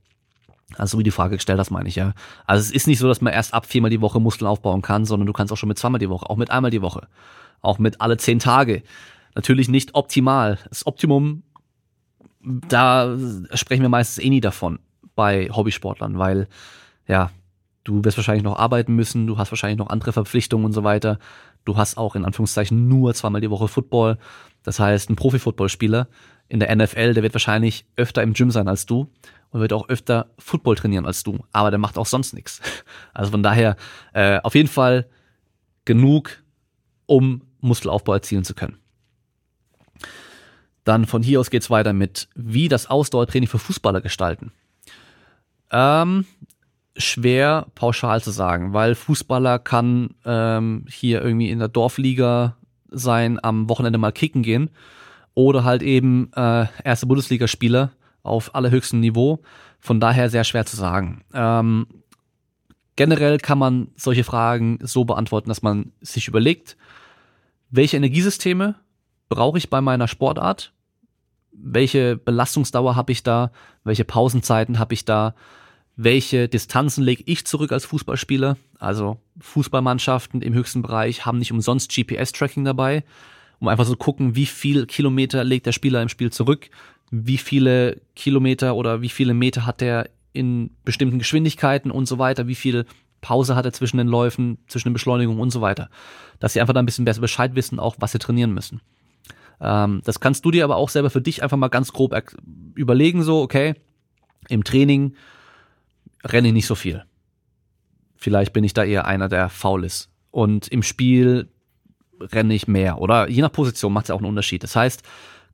[0.74, 2.12] Also wie die Frage gestellt hast, meine ich ja.
[2.44, 5.04] Also es ist nicht so, dass man erst ab viermal die Woche Muskeln aufbauen kann,
[5.04, 7.06] sondern du kannst auch schon mit zweimal die Woche, auch mit einmal die Woche,
[7.62, 8.82] auch mit alle zehn Tage.
[9.34, 10.58] Natürlich nicht optimal.
[10.68, 11.44] Das Optimum,
[12.42, 13.16] da
[13.54, 14.80] sprechen wir meistens eh nie davon
[15.14, 16.48] bei Hobbysportlern, weil
[17.06, 17.30] ja,
[17.84, 21.18] du wirst wahrscheinlich noch arbeiten müssen, du hast wahrscheinlich noch andere Verpflichtungen und so weiter.
[21.64, 24.18] Du hast auch in Anführungszeichen nur zweimal die Woche Football.
[24.62, 26.08] Das heißt, ein Profi-Footballspieler
[26.48, 29.08] in der NFL, der wird wahrscheinlich öfter im Gym sein als du
[29.50, 31.38] und wird auch öfter Football trainieren als du.
[31.52, 32.60] Aber der macht auch sonst nichts.
[33.14, 33.76] Also von daher
[34.12, 35.06] äh, auf jeden Fall
[35.84, 36.42] genug,
[37.06, 38.76] um Muskelaufbau erzielen zu können.
[40.84, 44.52] Dann von hier aus geht's weiter mit, wie das Ausdauertraining für Fußballer gestalten.
[45.70, 46.26] Ähm,
[46.96, 52.56] schwer pauschal zu sagen, weil Fußballer kann ähm, hier irgendwie in der Dorfliga
[52.88, 54.70] sein, am Wochenende mal kicken gehen
[55.34, 57.90] oder halt eben äh, erste Bundesligaspieler
[58.26, 59.40] auf allerhöchstem Niveau.
[59.80, 61.22] Von daher sehr schwer zu sagen.
[61.32, 61.86] Ähm,
[62.96, 66.76] generell kann man solche Fragen so beantworten, dass man sich überlegt,
[67.70, 68.76] welche Energiesysteme
[69.28, 70.72] brauche ich bei meiner Sportart
[71.58, 73.50] welche Belastungsdauer habe ich da,
[73.84, 75.34] welche Pausenzeiten habe ich da,
[75.96, 78.56] welche Distanzen lege ich zurück als Fußballspieler.
[78.78, 83.04] Also Fußballmannschaften im höchsten Bereich haben nicht umsonst GPS-Tracking dabei,
[83.58, 86.68] um einfach so gucken, wie viel Kilometer legt der Spieler im Spiel zurück,
[87.10, 92.46] wie viele Kilometer oder wie viele Meter hat der in bestimmten Geschwindigkeiten und so weiter,
[92.46, 92.84] wie viel
[93.20, 95.88] Pause hat er zwischen den Läufen, zwischen den Beschleunigungen und so weiter.
[96.38, 98.80] Dass sie einfach da ein bisschen besser Bescheid wissen, auch was sie trainieren müssen.
[99.60, 102.14] Ähm, das kannst du dir aber auch selber für dich einfach mal ganz grob
[102.74, 103.74] überlegen, so, okay,
[104.48, 105.14] im Training
[106.24, 107.04] renne ich nicht so viel.
[108.16, 110.10] Vielleicht bin ich da eher einer, der faul ist.
[110.30, 111.48] Und im Spiel
[112.20, 112.98] renne ich mehr.
[112.98, 114.62] Oder je nach Position macht es auch einen Unterschied.
[114.62, 115.02] Das heißt,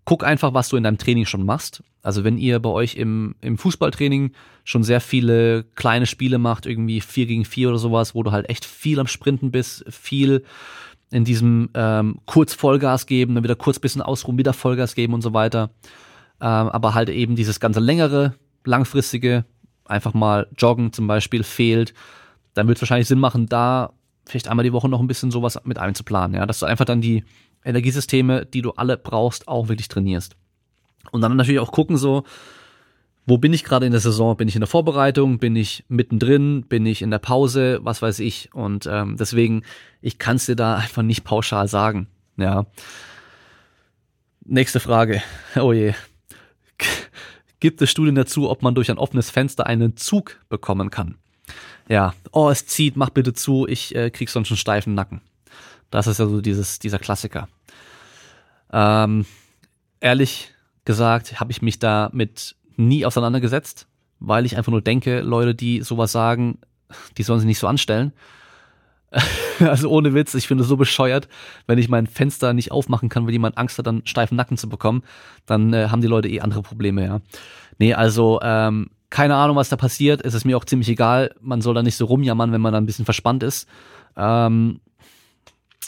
[0.05, 1.83] guck einfach, was du in deinem Training schon machst.
[2.03, 4.33] Also wenn ihr bei euch im, im Fußballtraining
[4.65, 8.49] schon sehr viele kleine Spiele macht, irgendwie vier gegen vier oder sowas, wo du halt
[8.49, 10.45] echt viel am Sprinten bist, viel
[11.13, 15.23] in diesem ähm, kurz Vollgas geben, dann wieder kurz bisschen ausruhen, wieder Vollgas geben und
[15.23, 15.71] so weiter.
[16.41, 18.35] Ähm, aber halt eben dieses ganze längere,
[18.65, 19.45] langfristige,
[19.85, 21.95] einfach mal joggen zum Beispiel fehlt,
[22.55, 23.93] dann wird es wahrscheinlich Sinn machen, da
[24.27, 27.01] vielleicht einmal die Woche noch ein bisschen sowas mit einzuplanen, ja, dass du einfach dann
[27.01, 27.25] die
[27.65, 30.37] Energiesysteme, die du alle brauchst, auch wirklich trainierst.
[31.11, 32.25] Und dann natürlich auch gucken so,
[33.27, 34.37] wo bin ich gerade in der Saison?
[34.37, 35.39] Bin ich in der Vorbereitung?
[35.39, 36.65] Bin ich mittendrin?
[36.65, 37.79] Bin ich in der Pause?
[37.83, 38.53] Was weiß ich?
[38.53, 39.63] Und ähm, deswegen,
[40.01, 42.09] ich kann es dir da einfach nicht pauschal sagen.
[42.37, 42.67] Ja.
[44.45, 45.23] Nächste Frage.
[45.57, 45.95] Oh je.
[47.61, 51.17] Gibt es Studien dazu, ob man durch ein offenes Fenster einen Zug bekommen kann?
[51.89, 52.15] Ja.
[52.33, 55.21] Oh, es zieht, mach bitte zu, ich äh, krieg sonst einen steifen Nacken.
[55.93, 57.49] Das ist ja so dieses, dieser Klassiker.
[58.73, 59.27] Ähm,
[60.01, 60.53] ehrlich
[60.85, 63.87] gesagt, habe ich mich da mit nie auseinandergesetzt,
[64.19, 66.59] weil ich einfach nur denke, Leute, die sowas sagen,
[67.19, 68.13] die sollen sich nicht so anstellen.
[69.61, 71.29] also ohne Witz, ich finde es so bescheuert,
[71.67, 74.71] wenn ich mein Fenster nicht aufmachen kann, weil jemand Angst hat, dann steifen Nacken zu
[74.71, 75.03] bekommen,
[75.45, 77.21] dann äh, haben die Leute eh andere Probleme, ja.
[77.79, 81.61] Nee, also ähm, keine Ahnung, was da passiert, es ist mir auch ziemlich egal, man
[81.61, 83.69] soll da nicht so rumjammern, wenn man da ein bisschen verspannt ist.
[84.17, 84.81] Ähm,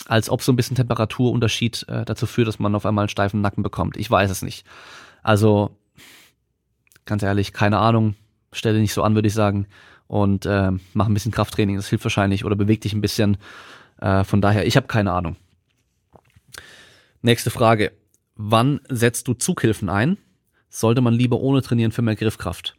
[0.07, 3.41] als ob so ein bisschen Temperaturunterschied äh, dazu führt, dass man auf einmal einen steifen
[3.41, 3.97] Nacken bekommt.
[3.97, 4.67] Ich weiß es nicht.
[5.23, 5.77] Also
[7.05, 8.15] ganz ehrlich, keine Ahnung,
[8.53, 9.67] stelle nicht so an, würde ich sagen.
[10.07, 13.39] Und äh, mach ein bisschen Krafttraining, das hilft wahrscheinlich, oder beweg dich ein bisschen.
[14.01, 15.37] Äh, von daher, ich habe keine Ahnung.
[17.23, 17.93] Nächste Frage.
[18.37, 20.19] Wann setzt du Zughilfen ein?
[20.69, 22.77] Sollte man lieber ohne trainieren für mehr Griffkraft?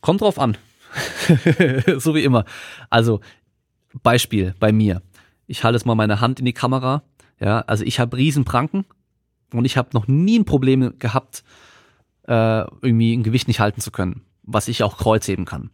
[0.00, 0.56] Kommt drauf an.
[1.96, 2.44] so wie immer.
[2.90, 3.20] Also,
[4.02, 5.02] Beispiel bei mir.
[5.46, 7.02] Ich halte jetzt mal meine Hand in die Kamera.
[7.40, 8.84] Ja, also ich habe Riesenpranken
[9.52, 11.44] und ich habe noch nie ein Problem gehabt,
[12.26, 15.70] äh, irgendwie ein Gewicht nicht halten zu können, was ich auch kreuzheben kann.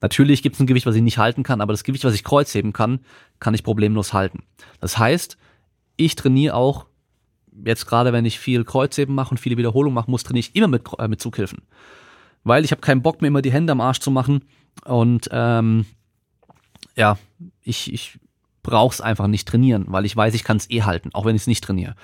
[0.00, 2.22] Natürlich gibt es ein Gewicht, was ich nicht halten kann, aber das Gewicht, was ich
[2.22, 3.00] kreuzheben kann,
[3.40, 4.44] kann ich problemlos halten.
[4.80, 5.36] Das heißt,
[5.96, 6.86] ich trainiere auch,
[7.64, 10.68] jetzt gerade wenn ich viel Kreuzheben mache und viele Wiederholungen machen muss, trainiere ich immer
[10.68, 11.62] mit, äh, mit Zughilfen.
[12.44, 14.44] Weil ich habe keinen Bock mir immer die Hände am Arsch zu machen
[14.84, 15.86] und ähm,
[16.94, 17.18] ja,
[17.62, 18.18] ich, ich
[18.68, 21.34] brauche es einfach nicht trainieren, weil ich weiß, ich kann es eh halten, auch wenn
[21.34, 21.94] ich es nicht trainiere.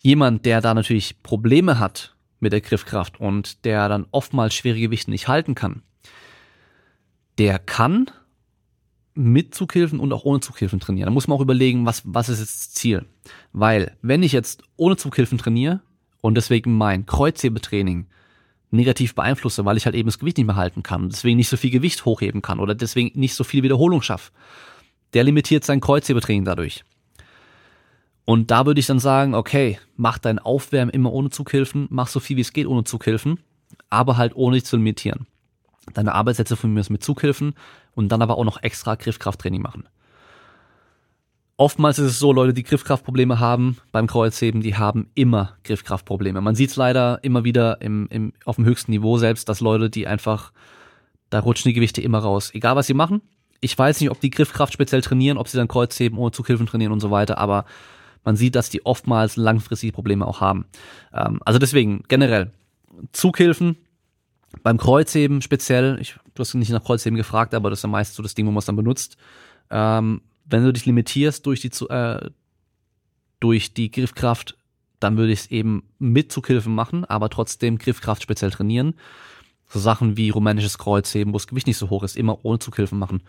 [0.00, 5.10] Jemand, der da natürlich Probleme hat mit der Griffkraft und der dann oftmals schwere Gewichte
[5.10, 5.82] nicht halten kann,
[7.38, 8.10] der kann
[9.14, 11.06] mit Zughilfen und auch ohne Zughilfen trainieren.
[11.06, 13.04] Da muss man auch überlegen, was, was ist jetzt das Ziel.
[13.52, 15.82] Weil, wenn ich jetzt ohne Zughilfen trainiere
[16.22, 18.06] und deswegen mein Kreuzhebetraining
[18.70, 21.58] negativ beeinflusse, weil ich halt eben das Gewicht nicht mehr halten kann deswegen nicht so
[21.58, 24.32] viel Gewicht hochheben kann oder deswegen nicht so viel Wiederholung schaffe,
[25.14, 26.84] der limitiert sein Kreuzhebetraining dadurch.
[28.24, 32.20] Und da würde ich dann sagen, okay, mach dein Aufwärmen immer ohne Zughilfen, mach so
[32.20, 33.40] viel wie es geht ohne Zughilfen,
[33.90, 35.26] aber halt ohne dich zu limitieren.
[35.94, 37.54] Deine Arbeitssätze von mir mit Zughilfen
[37.94, 39.88] und dann aber auch noch extra Griffkrafttraining machen.
[41.56, 46.40] Oftmals ist es so, Leute, die Griffkraftprobleme haben beim Kreuzheben, die haben immer Griffkraftprobleme.
[46.40, 49.90] Man sieht es leider immer wieder im, im, auf dem höchsten Niveau selbst, dass Leute,
[49.90, 50.52] die einfach,
[51.30, 52.50] da rutschen die Gewichte immer raus.
[52.54, 53.20] Egal was sie machen.
[53.62, 56.92] Ich weiß nicht, ob die Griffkraft speziell trainieren, ob sie dann Kreuzheben ohne Zughilfen trainieren
[56.92, 57.64] und so weiter, aber
[58.24, 60.66] man sieht, dass die oftmals langfristige Probleme auch haben.
[61.14, 62.52] Ähm, also deswegen, generell,
[63.12, 63.76] Zughilfen
[64.62, 68.14] beim Kreuzheben speziell, ich, du hast nicht nach Kreuzheben gefragt, aber das ist ja meist
[68.14, 69.16] so das Ding, wo man es dann benutzt.
[69.70, 72.30] Ähm, wenn du dich limitierst durch die, äh,
[73.40, 74.56] durch die Griffkraft,
[75.00, 78.94] dann würde ich es eben mit Zughilfen machen, aber trotzdem Griffkraft speziell trainieren.
[79.72, 82.98] So Sachen wie rumänisches Kreuzheben, wo das Gewicht nicht so hoch ist, immer ohne Zughilfen
[82.98, 83.22] machen.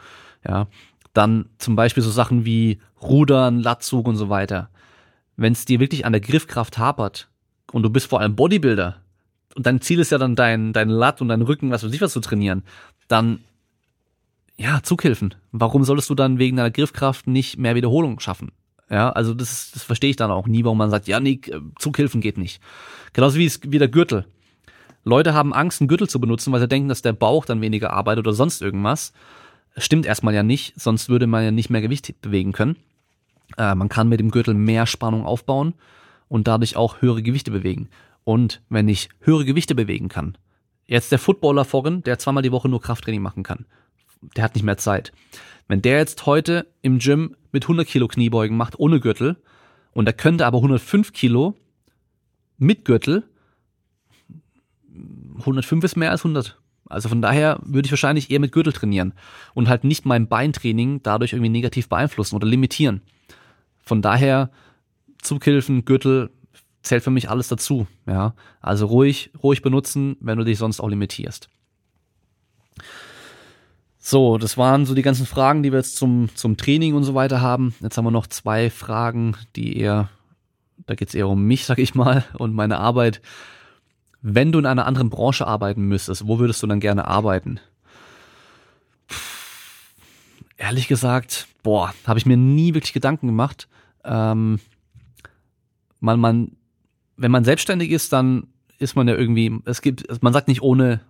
[0.48, 0.68] Ja.
[1.14, 4.70] Dann zum Beispiel so Sachen wie Rudern, Latzug und so weiter.
[5.38, 7.30] Wenn es dir wirklich an der Griffkraft hapert
[7.72, 8.98] und du bist vor allem Bodybuilder
[9.56, 12.02] und dein Ziel ist ja dann dein, dein Lat und dein Rücken, was weiß ich
[12.02, 12.64] was zu trainieren,
[13.08, 13.40] dann
[14.58, 15.34] ja, Zughilfen.
[15.52, 18.52] Warum solltest du dann wegen deiner Griffkraft nicht mehr Wiederholung schaffen?
[18.90, 21.42] Ja, also das, das verstehe ich dann auch nie, warum man sagt, ja, nee,
[21.80, 22.62] Zughilfen geht nicht.
[23.14, 24.26] Genauso wie, es, wie der Gürtel.
[25.04, 27.92] Leute haben Angst, einen Gürtel zu benutzen, weil sie denken, dass der Bauch dann weniger
[27.92, 29.14] arbeitet oder sonst irgendwas.
[29.78, 32.78] Stimmt erstmal ja nicht, sonst würde man ja nicht mehr Gewicht bewegen können.
[33.58, 35.74] Äh, man kann mit dem Gürtel mehr Spannung aufbauen
[36.30, 37.90] und dadurch auch höhere Gewichte bewegen.
[38.24, 40.38] Und wenn ich höhere Gewichte bewegen kann,
[40.86, 43.66] jetzt der Footballer vorhin, der zweimal die Woche nur Krafttraining machen kann,
[44.36, 45.12] der hat nicht mehr Zeit.
[45.68, 49.38] Wenn der jetzt heute im Gym mit 100 Kilo Kniebeugen macht, ohne Gürtel,
[49.92, 51.56] und er könnte aber 105 Kilo
[52.58, 53.24] mit Gürtel,
[55.40, 56.60] 105 ist mehr als 100.
[56.90, 59.14] Also von daher würde ich wahrscheinlich eher mit Gürtel trainieren
[59.54, 63.02] und halt nicht mein Beintraining dadurch irgendwie negativ beeinflussen oder limitieren.
[63.84, 64.52] Von daher
[65.22, 66.30] Zughilfen, Gürtel
[66.84, 67.88] zählt für mich alles dazu.
[68.06, 71.50] Ja, also ruhig, ruhig benutzen, wenn du dich sonst auch limitierst.
[73.98, 77.16] So, das waren so die ganzen Fragen, die wir jetzt zum, zum Training und so
[77.16, 77.74] weiter haben.
[77.80, 80.10] Jetzt haben wir noch zwei Fragen, die eher,
[80.86, 83.22] da geht's eher um mich, sag ich mal, und meine Arbeit.
[84.26, 87.60] Wenn du in einer anderen Branche arbeiten müsstest, wo würdest du dann gerne arbeiten?
[90.56, 93.68] Ehrlich gesagt, boah, habe ich mir nie wirklich Gedanken gemacht.
[94.06, 94.62] Ähm,
[96.00, 96.56] man, man,
[97.18, 98.48] wenn man selbstständig ist, dann
[98.80, 101.02] ist man ja irgendwie, es gibt, man sagt nicht ohne,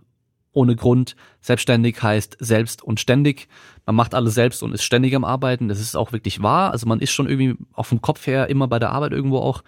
[0.51, 1.15] ohne Grund.
[1.39, 3.47] Selbstständig heißt selbst und ständig.
[3.85, 5.67] Man macht alles selbst und ist ständig am Arbeiten.
[5.67, 6.71] Das ist auch wirklich wahr.
[6.71, 9.63] Also man ist schon irgendwie auch vom Kopf her immer bei der Arbeit irgendwo auch.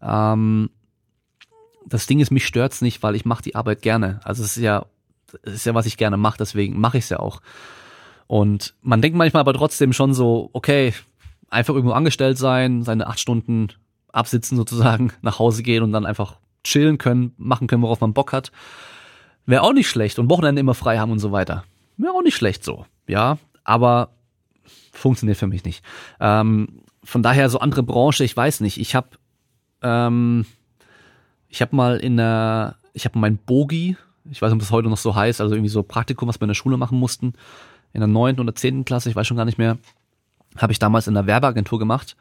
[0.00, 0.70] Ähm,
[1.88, 4.20] das Ding ist, mich stört's nicht, weil ich mache die Arbeit gerne.
[4.24, 4.86] Also es ist ja,
[5.42, 7.40] es ist ja, was ich gerne mache, deswegen mache ich es ja auch.
[8.26, 10.92] Und man denkt manchmal aber trotzdem schon so, okay,
[11.48, 13.68] einfach irgendwo angestellt sein, seine acht Stunden
[14.12, 18.32] absitzen sozusagen, nach Hause gehen und dann einfach chillen können, machen können, worauf man Bock
[18.32, 18.50] hat.
[19.46, 21.64] Wäre auch nicht schlecht und Wochenende immer frei haben und so weiter.
[21.96, 24.10] Wäre auch nicht schlecht so, ja, aber
[24.92, 25.84] funktioniert für mich nicht.
[26.18, 28.78] Ähm, von daher so andere Branche, ich weiß nicht.
[28.78, 29.10] Ich habe
[29.82, 30.44] ähm,
[31.48, 33.96] ich habe mal in der, ich habe mein Bogi,
[34.30, 36.44] ich weiß nicht, ob das heute noch so heißt, also irgendwie so Praktikum, was wir
[36.44, 37.34] in der Schule machen mussten,
[37.92, 39.78] in der neunten oder zehnten Klasse, ich weiß schon gar nicht mehr,
[40.56, 42.16] habe ich damals in der Werbeagentur gemacht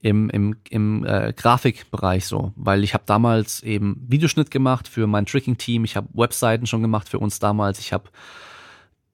[0.00, 5.26] im, im, im äh, Grafikbereich so, weil ich habe damals eben Videoschnitt gemacht für mein
[5.26, 8.10] Tricking-Team, ich habe Webseiten schon gemacht für uns damals, ich habe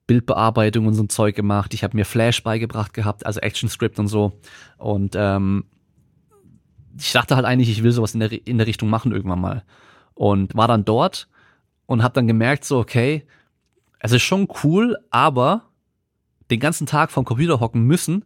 [0.07, 4.07] Bildbearbeitung und so ein Zeug gemacht, ich habe mir Flash beigebracht gehabt, also ActionScript und
[4.07, 4.39] so.
[4.77, 5.65] Und ähm,
[6.97, 9.63] ich dachte halt eigentlich, ich will sowas in der, in der Richtung machen irgendwann mal
[10.13, 11.27] und war dann dort
[11.85, 13.25] und habe dann gemerkt so, okay,
[13.99, 15.63] es ist schon cool, aber
[16.49, 18.25] den ganzen Tag vom Computer hocken müssen,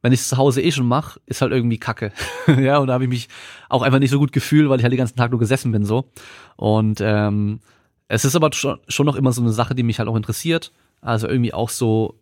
[0.00, 2.12] wenn ich es zu Hause eh schon mache, ist halt irgendwie Kacke.
[2.46, 3.28] ja, und da habe ich mich
[3.68, 5.84] auch einfach nicht so gut gefühlt, weil ich halt den ganzen Tag nur gesessen bin
[5.84, 6.10] so.
[6.56, 7.60] Und ähm,
[8.08, 10.72] es ist aber schon, noch immer so eine Sache, die mich halt auch interessiert.
[11.00, 12.18] Also irgendwie auch so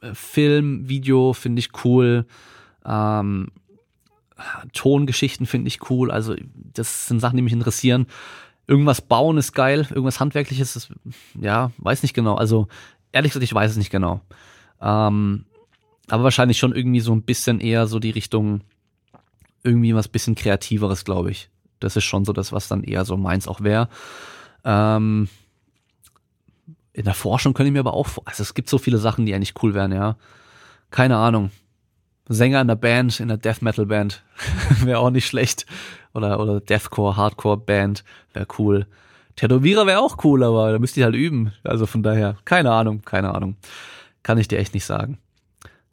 [0.00, 2.24] äh, Film, Video finde ich cool.
[2.84, 3.48] Ähm,
[4.72, 6.10] Tongeschichten finde ich cool.
[6.10, 8.06] Also das sind Sachen, die mich interessieren.
[8.66, 10.92] Irgendwas bauen ist geil, irgendwas Handwerkliches ist,
[11.40, 12.36] ja, weiß nicht genau.
[12.36, 12.68] Also
[13.10, 14.20] ehrlich gesagt, ich weiß es nicht genau.
[14.80, 15.46] Ähm,
[16.08, 18.62] aber wahrscheinlich schon irgendwie so ein bisschen eher so die Richtung,
[19.62, 21.48] irgendwie was bisschen kreativeres, glaube ich.
[21.80, 23.88] Das ist schon so das, was dann eher so meins auch wäre.
[24.64, 25.28] Ähm,
[26.92, 29.34] in der Forschung könnte ich mir aber auch, also es gibt so viele Sachen, die
[29.34, 30.16] eigentlich cool wären, ja.
[30.90, 31.50] Keine Ahnung.
[32.28, 34.22] Sänger in der Band, in der Death Metal Band,
[34.84, 35.66] wäre auch nicht schlecht.
[36.14, 38.86] Oder, oder Deathcore, Hardcore Band, wäre cool.
[39.36, 41.52] Tätowierer wäre auch cool, aber da müsste ich halt üben.
[41.64, 43.56] Also von daher, keine Ahnung, keine Ahnung.
[44.22, 45.18] Kann ich dir echt nicht sagen.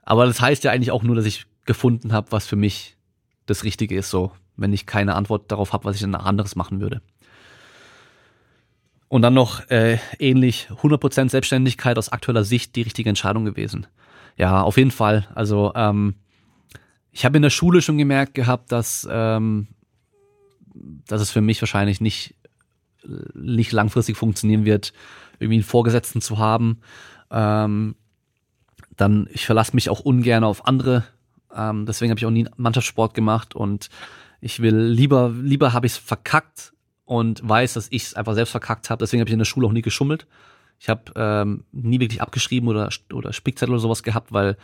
[0.04, 2.98] Aber das heißt ja eigentlich auch nur, dass ich gefunden habe, was für mich
[3.46, 6.82] das Richtige ist, so, wenn ich keine Antwort darauf habe, was ich dann anderes machen
[6.82, 7.02] würde.
[9.08, 13.88] Und dann noch äh, ähnlich 100% Selbstständigkeit aus aktueller Sicht die richtige Entscheidung gewesen.
[14.38, 15.28] Ja, auf jeden Fall.
[15.36, 16.16] Also ähm,
[17.12, 19.68] ich habe in der Schule schon gemerkt gehabt, dass, ähm,
[20.74, 22.36] dass es für mich wahrscheinlich nicht,
[23.34, 24.94] nicht langfristig funktionieren wird,
[25.40, 26.80] irgendwie einen Vorgesetzten zu haben.
[27.32, 27.96] Ähm,
[28.96, 31.06] dann, ich verlasse mich auch ungern auf andere.
[31.56, 33.90] Ähm, deswegen habe ich auch nie Mannschaftssport gemacht und
[34.42, 36.74] ich will lieber, lieber habe ich es verkackt
[37.06, 39.04] und weiß, dass ich es einfach selbst verkackt habe.
[39.04, 40.28] Deswegen habe ich in der Schule auch nie geschummelt.
[40.80, 44.58] Ich habe ähm, nie wirklich abgeschrieben oder, oder Spickzettel oder sowas gehabt, weil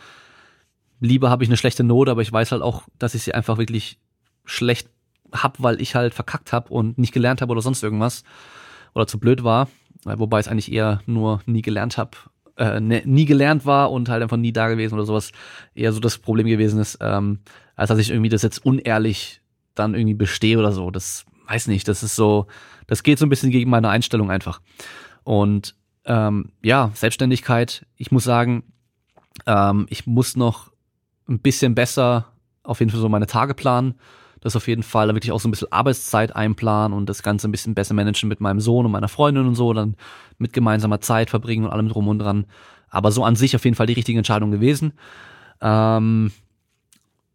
[1.00, 3.58] lieber habe ich eine schlechte Note, aber ich weiß halt auch, dass ich sie einfach
[3.58, 3.98] wirklich
[4.44, 4.88] schlecht
[5.32, 8.24] hab, weil ich halt verkackt habe und nicht gelernt habe oder sonst irgendwas
[8.94, 9.68] oder zu blöd war,
[10.04, 12.16] wobei es eigentlich eher nur nie gelernt habe
[12.56, 15.32] äh, ne, nie gelernt war und halt einfach nie da gewesen oder sowas
[15.74, 17.40] eher so das Problem gewesen ist, ähm,
[17.74, 19.40] als dass ich irgendwie das jetzt unehrlich
[19.74, 20.90] dann irgendwie bestehe oder so.
[20.90, 22.46] Das weiß nicht, das ist so,
[22.86, 24.60] das geht so ein bisschen gegen meine Einstellung einfach.
[25.22, 25.74] Und
[26.06, 28.64] ähm, ja, Selbstständigkeit, ich muss sagen,
[29.46, 30.72] ähm, ich muss noch
[31.28, 32.32] ein bisschen besser
[32.62, 33.94] auf jeden Fall so meine Tage planen
[34.46, 37.50] das auf jeden Fall wirklich auch so ein bisschen Arbeitszeit einplanen und das Ganze ein
[37.50, 39.96] bisschen besser managen mit meinem Sohn und meiner Freundin und so, dann
[40.38, 42.46] mit gemeinsamer Zeit verbringen und allem drum und dran.
[42.88, 44.92] Aber so an sich auf jeden Fall die richtige Entscheidung gewesen.
[45.60, 46.30] Ähm,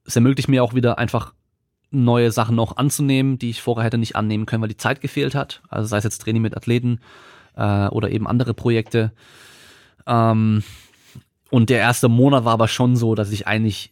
[0.05, 1.33] es ermöglicht mir auch wieder einfach
[1.89, 5.35] neue Sachen noch anzunehmen, die ich vorher hätte nicht annehmen können, weil die Zeit gefehlt
[5.35, 5.61] hat.
[5.67, 7.01] Also sei es jetzt Training mit Athleten
[7.55, 9.11] äh, oder eben andere Projekte.
[10.07, 10.63] Ähm,
[11.49, 13.91] und der erste Monat war aber schon so, dass ich eigentlich,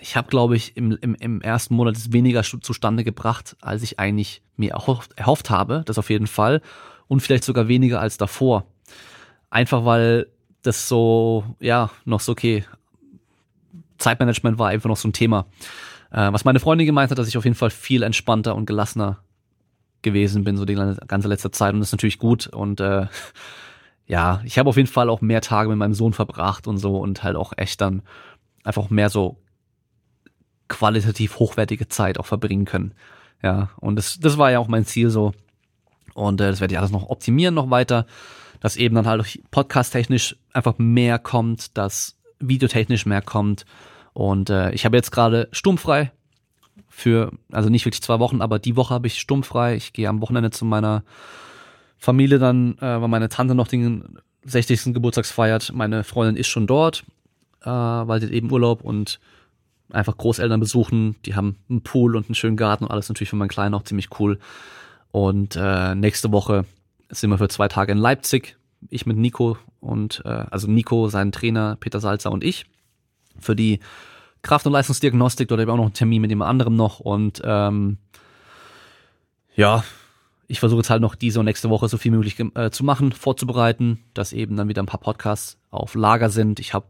[0.00, 4.42] ich habe glaube ich im, im, im ersten Monat weniger zustande gebracht, als ich eigentlich
[4.56, 6.60] mir erhofft, erhofft habe, das auf jeden Fall.
[7.08, 8.66] Und vielleicht sogar weniger als davor.
[9.48, 10.26] Einfach weil
[10.62, 12.64] das so, ja, noch so okay.
[13.98, 15.46] Zeitmanagement war einfach noch so ein Thema.
[16.10, 19.20] Äh, was meine Freundin gemeint hat, dass ich auf jeden Fall viel entspannter und gelassener
[20.06, 21.74] gewesen bin, so die ganze letzte Zeit.
[21.74, 22.46] Und das ist natürlich gut.
[22.46, 23.06] Und äh,
[24.06, 26.96] ja, ich habe auf jeden Fall auch mehr Tage mit meinem Sohn verbracht und so
[26.96, 28.02] und halt auch echt dann
[28.64, 29.36] einfach mehr so
[30.68, 32.94] qualitativ hochwertige Zeit auch verbringen können.
[33.42, 35.32] Ja, und das, das war ja auch mein Ziel so.
[36.14, 38.06] Und äh, das werde ich alles noch optimieren noch weiter,
[38.60, 43.66] dass eben dann halt podcast-technisch einfach mehr kommt, dass videotechnisch mehr kommt
[44.16, 46.10] und äh, ich habe jetzt gerade sturmfrei
[46.96, 49.76] für, also nicht wirklich zwei Wochen, aber die Woche habe ich sturmfrei.
[49.76, 51.04] Ich gehe am Wochenende zu meiner
[51.98, 54.94] Familie dann, äh, weil meine Tante noch den 60.
[54.94, 55.74] Geburtstags feiert.
[55.74, 57.04] Meine Freundin ist schon dort,
[57.60, 59.20] äh, weil sie eben Urlaub und
[59.90, 61.16] einfach Großeltern besuchen.
[61.26, 63.84] Die haben einen Pool und einen schönen Garten und alles natürlich für meinen Kleinen auch
[63.84, 64.38] ziemlich cool.
[65.10, 66.64] Und äh, nächste Woche
[67.10, 68.56] sind wir für zwei Tage in Leipzig.
[68.88, 72.64] Ich mit Nico und äh, also Nico, sein Trainer, Peter Salzer und ich
[73.38, 73.80] für die
[74.46, 75.48] Kraft- und Leistungsdiagnostik.
[75.48, 77.00] Dort habe ich auch noch einen Termin mit jemand anderem noch.
[77.00, 77.98] Und ähm,
[79.54, 79.84] ja,
[80.48, 83.12] ich versuche jetzt halt noch diese und nächste Woche so viel möglich äh, zu machen,
[83.12, 86.60] vorzubereiten, dass eben dann wieder ein paar Podcasts auf Lager sind.
[86.60, 86.86] Ich habe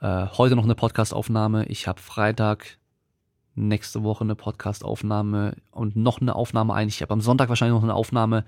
[0.00, 1.66] äh, heute noch eine Podcastaufnahme.
[1.66, 2.78] Ich habe Freitag
[3.54, 6.96] nächste Woche eine Podcastaufnahme und noch eine Aufnahme eigentlich.
[6.96, 8.44] Ich habe am Sonntag wahrscheinlich noch eine Aufnahme.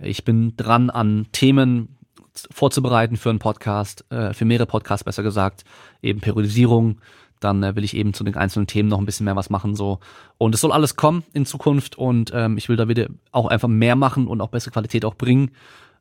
[0.00, 1.96] Ich bin dran an Themen,
[2.50, 5.64] vorzubereiten für einen Podcast, äh, für mehrere Podcasts besser gesagt,
[6.02, 6.98] eben Periodisierung.
[7.44, 9.76] Dann äh, will ich eben zu den einzelnen Themen noch ein bisschen mehr was machen
[9.76, 10.00] so.
[10.38, 13.68] Und es soll alles kommen in Zukunft und ähm, ich will da wieder auch einfach
[13.68, 15.50] mehr machen und auch bessere Qualität auch bringen.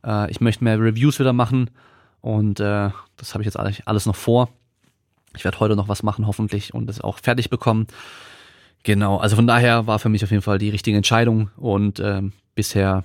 [0.05, 1.69] Äh, ich möchte mehr Reviews wieder machen
[2.21, 4.49] und äh, das habe ich jetzt alles noch vor.
[5.35, 7.87] Ich werde heute noch was machen hoffentlich und das auch fertig bekommen.
[8.83, 12.33] Genau, also von daher war für mich auf jeden Fall die richtige Entscheidung und ähm,
[12.55, 13.03] bisher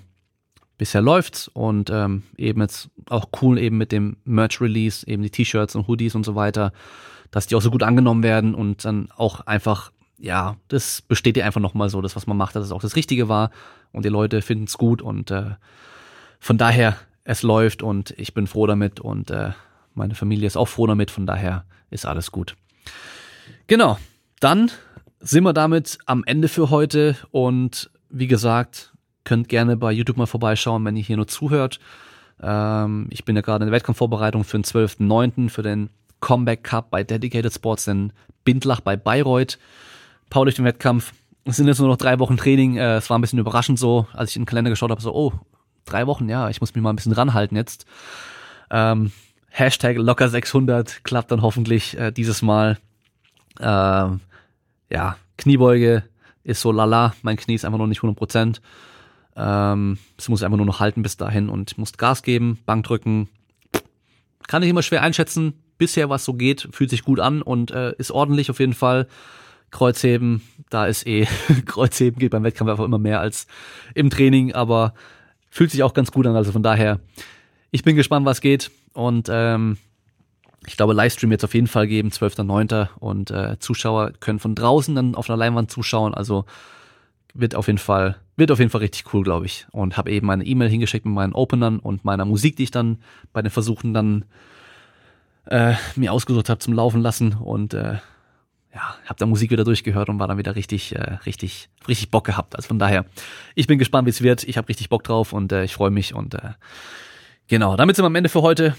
[0.79, 5.75] bisher läuft's und ähm, eben jetzt auch cool eben mit dem Merch-Release, eben die T-Shirts
[5.75, 6.73] und Hoodies und so weiter,
[7.31, 11.45] dass die auch so gut angenommen werden und dann auch einfach, ja, das besteht ja
[11.45, 13.51] einfach nochmal so, das, was man macht, dass es auch das Richtige war
[13.93, 15.57] und die Leute finden's gut und äh,
[16.41, 19.51] von daher, es läuft und ich bin froh damit und äh,
[19.95, 22.57] meine Familie ist auch froh damit, von daher ist alles gut.
[23.67, 23.99] Genau,
[24.41, 24.71] dann
[25.21, 28.93] sind wir damit am Ende für heute und wie gesagt,
[29.29, 31.81] Könnt gerne bei YouTube mal vorbeischauen, wenn ihr hier nur zuhört.
[32.41, 35.51] Ähm, ich bin ja gerade in der Wettkampfvorbereitung für den 12.09.
[35.51, 35.91] für den
[36.21, 38.13] Comeback Cup bei Dedicated Sports in
[38.45, 39.59] Bindlach bei Bayreuth.
[40.31, 41.13] Paul durch den Wettkampf.
[41.45, 42.77] Es sind jetzt nur noch drei Wochen Training.
[42.77, 45.15] Äh, es war ein bisschen überraschend so, als ich in den Kalender geschaut habe, so,
[45.15, 45.33] oh,
[45.85, 47.87] drei Wochen, ja, ich muss mich mal ein bisschen ranhalten jetzt.
[48.71, 49.13] Ähm,
[49.49, 52.79] Hashtag locker 600 klappt dann hoffentlich äh, dieses Mal.
[53.61, 54.21] Ähm,
[54.91, 56.05] ja, Kniebeuge
[56.45, 58.61] ist so lala, mein Knie ist einfach noch nicht 100 Prozent.
[59.37, 63.29] Ähm, es muss einfach nur noch halten bis dahin und muss Gas geben, Bank drücken.
[64.47, 65.55] Kann ich immer schwer einschätzen.
[65.79, 69.07] Bisher, was so geht, fühlt sich gut an und äh, ist ordentlich auf jeden Fall.
[69.71, 71.27] Kreuzheben, da ist eh,
[71.67, 73.47] Kreuzheben geht beim Wettkampf einfach immer mehr als
[73.95, 74.95] im Training, aber
[75.51, 76.37] fühlt sich auch ganz gut an.
[76.37, 77.01] Also von daher,
[77.71, 78.71] ich bin gespannt, was geht.
[78.93, 79.77] Und ähm,
[80.67, 82.89] ich glaube, Livestream jetzt auf jeden Fall geben, 12.09.
[82.99, 86.15] Und äh, Zuschauer können von draußen dann auf einer Leinwand zuschauen.
[86.15, 86.45] Also
[87.35, 89.67] wird auf jeden Fall, wird auf jeden Fall richtig cool, glaube ich.
[89.71, 92.99] Und habe eben meine E-Mail hingeschickt mit meinen Openern und meiner Musik, die ich dann
[93.33, 94.25] bei den Versuchen dann
[95.49, 97.99] äh, mir ausgesucht habe zum Laufen lassen und äh,
[98.75, 102.25] ja, habe da Musik wieder durchgehört und war dann wieder richtig, äh, richtig, richtig Bock
[102.25, 102.55] gehabt.
[102.55, 103.07] Also von daher,
[103.55, 104.45] ich bin gespannt, wie es wird.
[104.45, 106.53] Ich habe richtig Bock drauf und äh, ich freue mich und äh,
[107.49, 108.77] genau, damit sind wir am Ende für heute.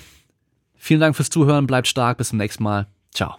[0.75, 2.87] Vielen Dank fürs Zuhören, bleibt stark, bis zum nächsten Mal.
[3.13, 3.35] Ciao.